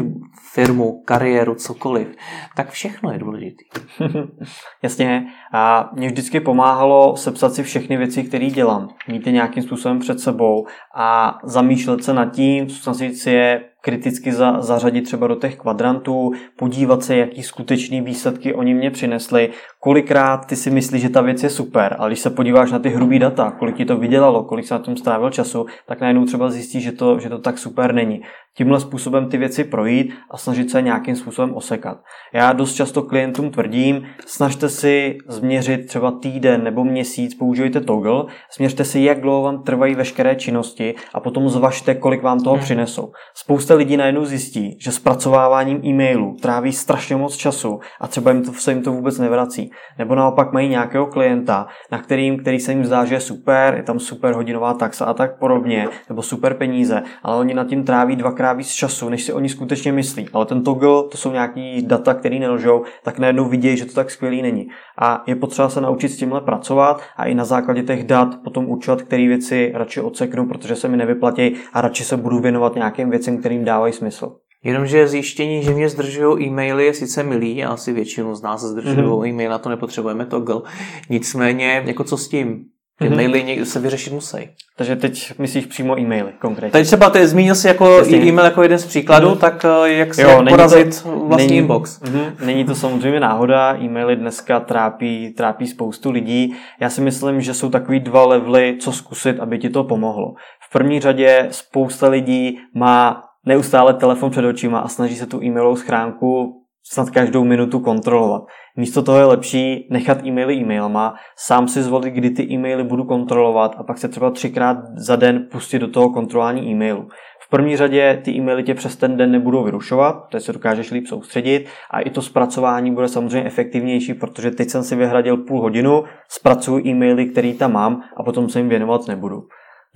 [0.53, 2.07] firmu, kariéru, cokoliv,
[2.55, 3.63] tak všechno je důležité.
[4.83, 5.25] Jasně.
[5.53, 8.87] A mě vždycky pomáhalo sepsat si všechny věci, které dělám.
[9.07, 10.65] Mít je nějakým způsobem před sebou
[10.95, 16.31] a zamýšlet se nad tím, co si je kriticky za, zařadit třeba do těch kvadrantů,
[16.55, 21.43] podívat se, jaký skutečný výsledky oni mě přinesli, kolikrát ty si myslíš, že ta věc
[21.43, 24.67] je super, ale když se podíváš na ty hrubý data, kolik ti to vydělalo, kolik
[24.67, 27.93] se na tom strávil času, tak najednou třeba zjistíš, že to, že to tak super
[27.93, 28.21] není
[28.57, 31.97] tímhle způsobem ty věci projít a snažit se nějakým způsobem osekat.
[32.33, 38.23] Já dost často klientům tvrdím, snažte si změřit třeba týden nebo měsíc, použijte toggle,
[38.57, 42.63] změřte si, jak dlouho vám trvají veškeré činnosti a potom zvažte, kolik vám toho hmm.
[42.63, 43.11] přinesou.
[43.33, 48.53] Spousta lidí najednou zjistí, že zpracováváním e-mailů tráví strašně moc času a třeba jim to,
[48.53, 49.71] se jim to vůbec nevrací.
[49.99, 53.83] Nebo naopak mají nějakého klienta, na kterým, který se jim zdá, že je super, je
[53.83, 58.15] tam super hodinová taxa a tak podobně, nebo super peníze, ale oni nad tím tráví
[58.15, 60.27] dvakrát dvakrát víc času, než si oni skutečně myslí.
[60.33, 64.11] Ale ten toggle, to jsou nějaký data, které nelžou, tak najednou vidějí, že to tak
[64.11, 64.67] skvělý není.
[64.97, 68.65] A je potřeba se naučit s tímhle pracovat a i na základě těch dat potom
[68.65, 73.09] určovat, které věci radši odseknu, protože se mi nevyplatí a radši se budu věnovat nějakým
[73.09, 74.35] věcem, kterým dávají smysl.
[74.63, 78.97] Jenomže zjištění, že mě zdržují e-maily je sice milý, a asi většinu z nás zdržují
[78.97, 79.27] mm-hmm.
[79.27, 80.61] e-mail, na to nepotřebujeme toggle.
[81.09, 82.65] Nicméně, jako co s tím?
[83.01, 83.15] Mm-hmm.
[83.15, 84.37] maily se vyřešit musí.
[84.77, 86.71] Takže teď myslíš přímo e-maily konkrétně.
[86.71, 88.17] Teď třeba ty zmínil si jako Jasně.
[88.17, 89.37] e-mail jako jeden z příkladů, mm.
[89.37, 92.01] tak eh, jak si jo, jak porazit to, vlastní není, inbox.
[92.01, 96.55] Mm, není to samozřejmě náhoda, e-maily dneska trápí, trápí spoustu lidí.
[96.79, 100.33] Já si myslím, že jsou takový dva levely, co zkusit, aby ti to pomohlo.
[100.69, 105.75] V první řadě spousta lidí má neustále telefon před očima a snaží se tu e-mailovou
[105.75, 108.43] schránku snad každou minutu kontrolovat.
[108.77, 113.75] Místo toho je lepší nechat e-maily e-mailama, sám si zvolit, kdy ty e-maily budu kontrolovat
[113.77, 117.07] a pak se třeba třikrát za den pustit do toho kontrolování e-mailu.
[117.39, 121.07] V první řadě ty e-maily tě přes ten den nebudou vyrušovat, to se dokážeš líp
[121.07, 126.03] soustředit a i to zpracování bude samozřejmě efektivnější, protože teď jsem si vyhradil půl hodinu,
[126.29, 129.41] zpracuju e-maily, který tam mám a potom se jim věnovat nebudu.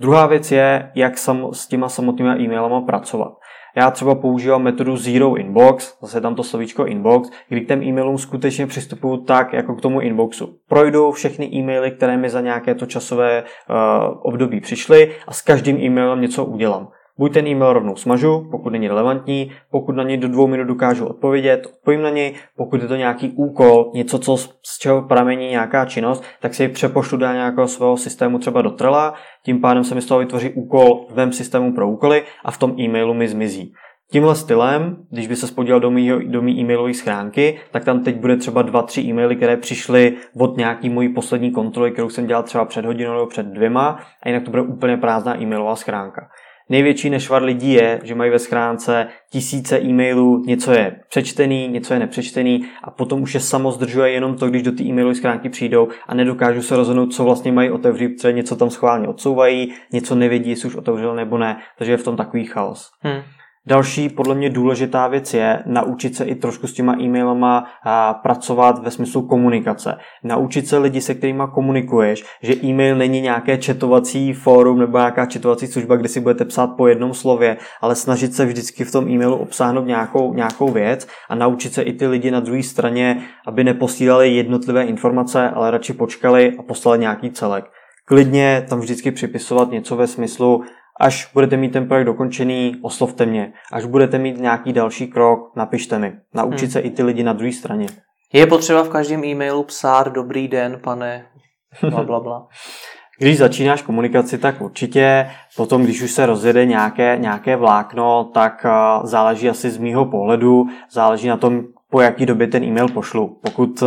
[0.00, 3.32] Druhá věc je, jak sam, s těma samotnými e-mailama pracovat.
[3.78, 8.18] Já třeba používám metodu Zero Inbox, zase tam to slovíčko inbox, kdy k těm e-mailům
[8.18, 10.58] skutečně přistupuju tak, jako k tomu inboxu.
[10.68, 13.76] Projdu všechny e-maily, které mi za nějaké to časové uh,
[14.22, 16.88] období přišly a s každým e-mailem něco udělám.
[17.18, 21.06] Buď ten e-mail rovnou smažu, pokud není relevantní, pokud na něj do dvou minut dokážu
[21.06, 25.84] odpovědět, odpovím na něj, pokud je to nějaký úkol, něco, co z čeho pramení nějaká
[25.84, 29.14] činnost, tak si ji přepošlu do nějakého svého systému třeba do Trela,
[29.44, 32.58] tím pádem se mi z toho vytvoří úkol v mém systému pro úkoly a v
[32.58, 33.72] tom e-mailu mi zmizí.
[34.10, 38.16] Tímhle stylem, když by se spodíval do mý, do mý e-mailové schránky, tak tam teď
[38.16, 42.42] bude třeba dva, tři e-maily, které přišly od nějaký mojí poslední kontroly, kterou jsem dělal
[42.42, 46.28] třeba před hodinou nebo před dvěma, a jinak to bude úplně prázdná e-mailová schránka.
[46.68, 52.00] Největší nešvar lidí je, že mají ve schránce tisíce e-mailů, něco je přečtený, něco je
[52.00, 55.88] nepřečtený a potom už je samo zdržuje jenom to, když do té e-mailové schránky přijdou
[56.06, 60.50] a nedokážou se rozhodnout, co vlastně mají otevřít, protože něco tam schválně odsouvají, něco nevědí,
[60.50, 62.90] jestli už otevřel nebo ne, takže je v tom takový chaos.
[63.00, 63.22] Hmm.
[63.68, 67.64] Další podle mě důležitá věc je naučit se i trošku s těma e-mailama
[68.22, 69.98] pracovat ve smyslu komunikace.
[70.24, 75.66] Naučit se lidi, se kterými komunikuješ, že e-mail není nějaké četovací fórum nebo nějaká četovací
[75.66, 79.36] služba, kde si budete psát po jednom slově, ale snažit se vždycky v tom e-mailu
[79.36, 84.34] obsáhnout nějakou, nějakou věc a naučit se i ty lidi na druhé straně, aby neposílali
[84.34, 87.64] jednotlivé informace, ale radši počkali a poslali nějaký celek
[88.08, 90.62] klidně tam vždycky připisovat něco ve smyslu,
[90.98, 93.52] Až budete mít ten projekt dokončený, oslovte mě.
[93.72, 96.12] Až budete mít nějaký další krok, napište mi.
[96.34, 96.70] Naučit hmm.
[96.70, 97.86] se i ty lidi na druhé straně.
[98.32, 101.26] Je potřeba v každém e-mailu psát dobrý den, pane,
[101.90, 102.46] bla, bla, bla.
[103.20, 105.30] Když začínáš komunikaci, tak určitě.
[105.56, 108.66] Potom, když už se rozjede nějaké, nějaké vlákno, tak
[109.02, 113.40] záleží asi z mýho pohledu, záleží na tom, po jaký době ten e-mail pošlu.
[113.42, 113.82] Pokud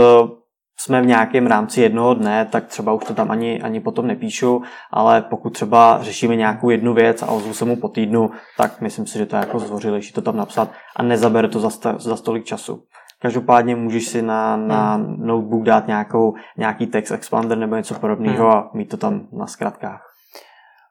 [0.84, 4.62] jsme v nějakém rámci jednoho dne, tak třeba už to tam ani, ani potom nepíšu,
[4.92, 9.08] ale pokud třeba řešíme nějakou jednu věc a ozvu se mu po týdnu, tak myslím
[9.08, 12.44] si, že to je jako zdvořilejší to tam napsat a nezabere to za, za stolik
[12.44, 12.84] času.
[13.22, 15.16] Každopádně můžeš si na, na hmm.
[15.28, 18.58] notebook dát nějakou, nějaký text expander nebo něco podobného hmm.
[18.58, 20.11] a mít to tam na zkratkách.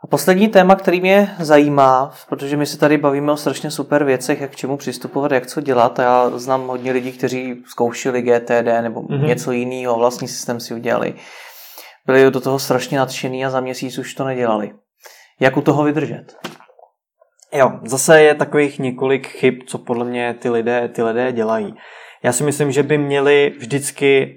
[0.02, 4.40] A poslední téma, který mě zajímá, protože my se tady bavíme o strašně super věcech,
[4.40, 6.00] jak k čemu přistupovat, jak co dělat.
[6.00, 9.26] A já znám hodně lidí, kteří zkoušeli GTD nebo mm-hmm.
[9.26, 11.14] něco jiného, vlastní systém si udělali.
[12.06, 14.72] Byli do toho strašně nadšený a za měsíc už to nedělali.
[15.40, 16.36] Jak u toho vydržet?
[17.52, 21.74] Jo, zase je takových několik chyb, co podle mě ty lidé, ty lidé dělají.
[22.22, 24.34] Já si myslím, že by měli vždycky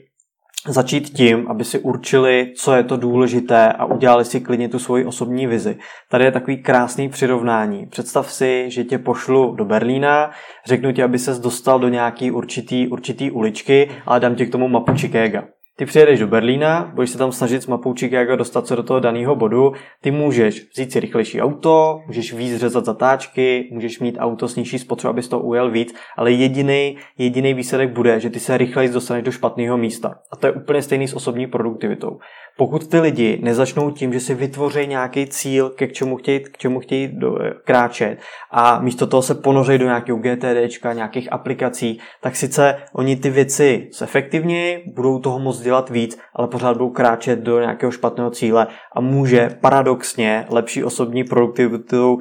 [0.68, 5.06] začít tím, aby si určili, co je to důležité a udělali si klidně tu svoji
[5.06, 5.78] osobní vizi.
[6.10, 7.86] Tady je takový krásný přirovnání.
[7.86, 10.32] Představ si, že tě pošlu do Berlína,
[10.66, 14.68] řeknu ti, aby ses dostal do nějaký určitý, určitý uličky, ale dám ti k tomu
[14.68, 15.44] mapu Chicaga.
[15.76, 19.00] Ty přijedeš do Berlína, budeš se tam snažit s mapou Chicago dostat se do toho
[19.00, 24.48] daného bodu, ty můžeš vzít si rychlejší auto, můžeš víc řezat zatáčky, můžeš mít auto
[24.48, 28.58] s nižší spotřebou, abys to ujel víc, ale jediný jediný výsledek bude, že ty se
[28.58, 30.16] rychleji dostaneš do špatného místa.
[30.32, 32.20] A to je úplně stejný s osobní produktivitou.
[32.58, 36.80] Pokud ty lidi nezačnou tím, že si vytvoří nějaký cíl, k čemu chtějí, k čemu
[36.80, 38.20] chtějí do, kráčet
[38.52, 43.90] a místo toho se ponoří do nějakého GTDčka, nějakých aplikací, tak sice oni ty věci
[43.98, 49.02] zefektivněji, budou toho moc dělat víc, ale pořád budou kráčet do nějakého špatného cíle a
[49.02, 52.20] může paradoxně lepší osobní produktivitu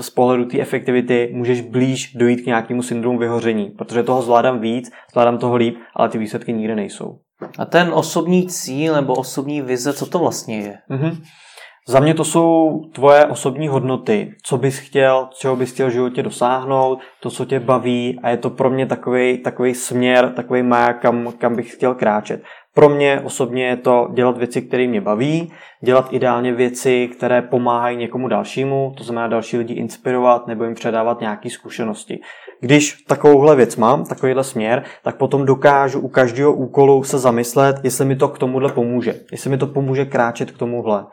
[0.00, 4.90] z pohledu té efektivity můžeš blíž dojít k nějakému syndromu vyhoření, protože toho zvládám víc,
[5.12, 7.18] zvládám toho líp, ale ty výsledky nikde nejsou.
[7.58, 10.78] A ten osobní cíl nebo osobní vize, co to vlastně je?
[10.90, 11.22] Mm-hmm.
[11.88, 16.22] Za mě to jsou tvoje osobní hodnoty, co bys chtěl, čeho bys chtěl v životě
[16.22, 21.00] dosáhnout, to, co tě baví a je to pro mě takový, takový směr, takový maják,
[21.00, 22.42] kam, kam bych chtěl kráčet.
[22.74, 25.52] Pro mě osobně je to dělat věci, které mě baví,
[25.84, 31.20] dělat ideálně věci, které pomáhají někomu dalšímu, to znamená další lidi inspirovat nebo jim předávat
[31.20, 32.20] nějaké zkušenosti.
[32.60, 38.04] Když takovouhle věc mám, takovýhle směr, tak potom dokážu u každého úkolu se zamyslet, jestli
[38.04, 41.04] mi to k tomuhle pomůže, jestli mi to pomůže kráčet k tomuhle.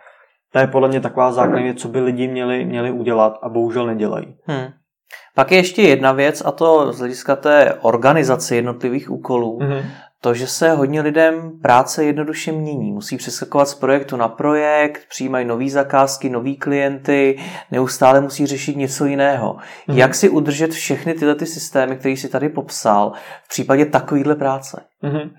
[0.54, 3.86] To je podle mě taková základní věc, co by lidi měli, měli udělat a bohužel
[3.88, 4.36] nedělají.
[4.44, 4.68] Hmm.
[5.36, 9.60] Pak je ještě jedna věc a to z hlediska té organizace jednotlivých úkolů.
[9.60, 9.84] Mm-hmm.
[10.26, 12.92] To, že se hodně lidem práce jednoduše mění.
[12.92, 17.40] Musí přeskakovat z projektu na projekt, přijímají nové zakázky, nový klienty,
[17.72, 19.54] neustále musí řešit něco jiného.
[19.54, 19.98] Mm-hmm.
[19.98, 23.12] Jak si udržet všechny tyhle ty systémy, které si tady popsal,
[23.44, 24.84] v případě takovéhle práce?
[25.04, 25.30] Mm-hmm.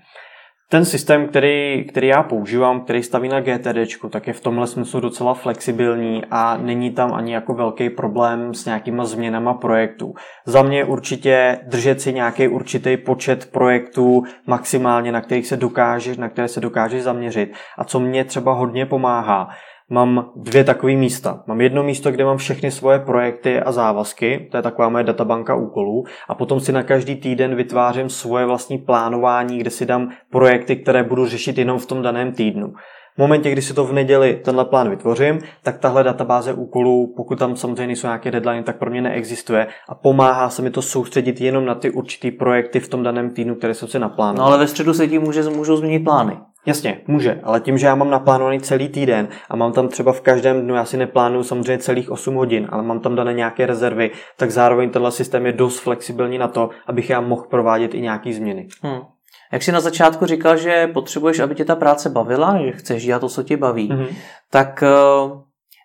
[0.69, 4.99] Ten systém, který, který já používám, který staví na GTD, tak je v tomhle smyslu
[4.99, 10.13] docela flexibilní a není tam ani jako velký problém s nějakýma změnama projektů.
[10.45, 16.29] Za mě určitě držet si nějaký určitý počet projektů maximálně, na kterých se dokážeš, na
[16.29, 17.53] které se dokážeš zaměřit.
[17.77, 19.47] A co mě třeba hodně pomáhá,
[19.89, 21.43] mám dvě takové místa.
[21.47, 25.55] Mám jedno místo, kde mám všechny svoje projekty a závazky, to je taková moje databanka
[25.55, 30.75] úkolů, a potom si na každý týden vytvářím svoje vlastní plánování, kde si dám projekty,
[30.75, 32.73] které budu řešit jenom v tom daném týdnu.
[33.15, 37.39] V momentě, kdy si to v neděli tenhle plán vytvořím, tak tahle databáze úkolů, pokud
[37.39, 41.41] tam samozřejmě jsou nějaké deadline, tak pro mě neexistuje a pomáhá se mi to soustředit
[41.41, 44.45] jenom na ty určitý projekty v tom daném týdnu, které jsem si naplánoval.
[44.49, 46.37] No ale ve středu se tím může, můžou změnit plány.
[46.67, 50.21] Jasně, může, ale tím, že já mám naplánovaný celý týden a mám tam třeba v
[50.21, 54.11] každém dnu, já si neplánuju samozřejmě celých 8 hodin, ale mám tam dané nějaké rezervy,
[54.37, 58.33] tak zároveň tenhle systém je dost flexibilní na to, abych já mohl provádět i nějaké
[58.33, 58.67] změny.
[58.81, 59.01] Hmm.
[59.51, 63.19] Jak jsi na začátku říkal, že potřebuješ, aby tě ta práce bavila, že chceš dělat
[63.19, 64.07] to, co tě baví, mm-hmm.
[64.51, 64.83] tak
[65.23, 65.41] uh,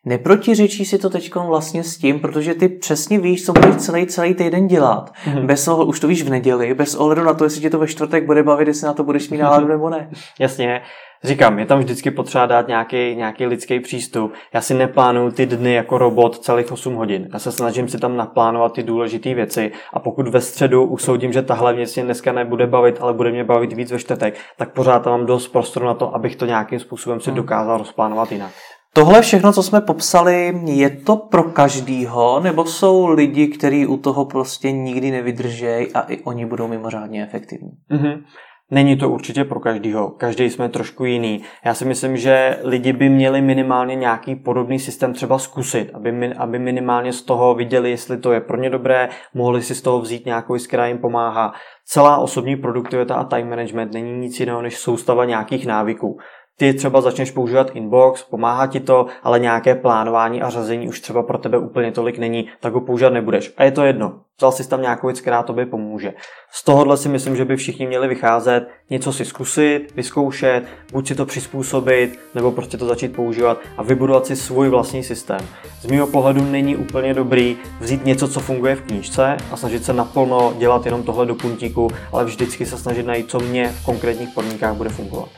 [0.06, 4.34] Neprotiřečí si to teď vlastně s tím, protože ty přesně víš, co budeš celý, celý
[4.34, 5.12] týden dělat.
[5.24, 5.46] Mm-hmm.
[5.46, 7.86] Bez ohledu, už to víš v neděli, bez ohledu na to, jestli tě to ve
[7.86, 10.10] čtvrtek bude bavit, jestli na to budeš mít náladu nebo ne.
[10.38, 10.82] Jasně.
[11.24, 14.32] Říkám, je tam vždycky potřeba dát nějaký, nějaký lidský přístup.
[14.54, 17.28] Já si neplánuju ty dny jako robot celých 8 hodin.
[17.32, 21.42] Já se snažím si tam naplánovat ty důležité věci a pokud ve středu usoudím, že
[21.42, 24.98] tahle věc mě dneska nebude bavit, ale bude mě bavit víc ve čtvrtek, tak pořád
[24.98, 27.36] tam mám dost prostoru na to, abych to nějakým způsobem si mhm.
[27.36, 28.52] dokázal rozplánovat jinak.
[28.94, 34.24] Tohle všechno, co jsme popsali, je to pro každýho, nebo jsou lidi, kteří u toho
[34.24, 37.70] prostě nikdy nevydržejí a i oni budou mimořádně efektivní?
[37.90, 38.22] Mm-hmm.
[38.70, 41.42] Není to určitě pro každýho, každý jsme trošku jiný.
[41.64, 46.58] Já si myslím, že lidi by měli minimálně nějaký podobný systém třeba zkusit, aby, aby
[46.58, 50.26] minimálně z toho viděli, jestli to je pro ně dobré, mohli si z toho vzít
[50.26, 51.52] nějakou která jim pomáhá.
[51.84, 56.18] Celá osobní produktivita a time management není nic jiného než soustava nějakých návyků
[56.56, 61.22] ty třeba začneš používat inbox, pomáhá ti to, ale nějaké plánování a řazení už třeba
[61.22, 63.52] pro tebe úplně tolik není, tak ho používat nebudeš.
[63.56, 64.20] A je to jedno.
[64.38, 66.12] Vzal si tam nějakou věc, která tobě pomůže.
[66.52, 71.14] Z tohohle si myslím, že by všichni měli vycházet, něco si zkusit, vyzkoušet, buď si
[71.14, 75.40] to přizpůsobit, nebo prostě to začít používat a vybudovat si svůj vlastní systém.
[75.80, 79.92] Z mého pohledu není úplně dobrý vzít něco, co funguje v knížce a snažit se
[79.92, 84.28] naplno dělat jenom tohle do puntíku, ale vždycky se snažit najít, co mě v konkrétních
[84.34, 85.28] podmínkách bude fungovat.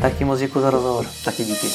[0.00, 1.06] Tak ti moc za rozhovor.
[1.24, 1.66] Taky díky.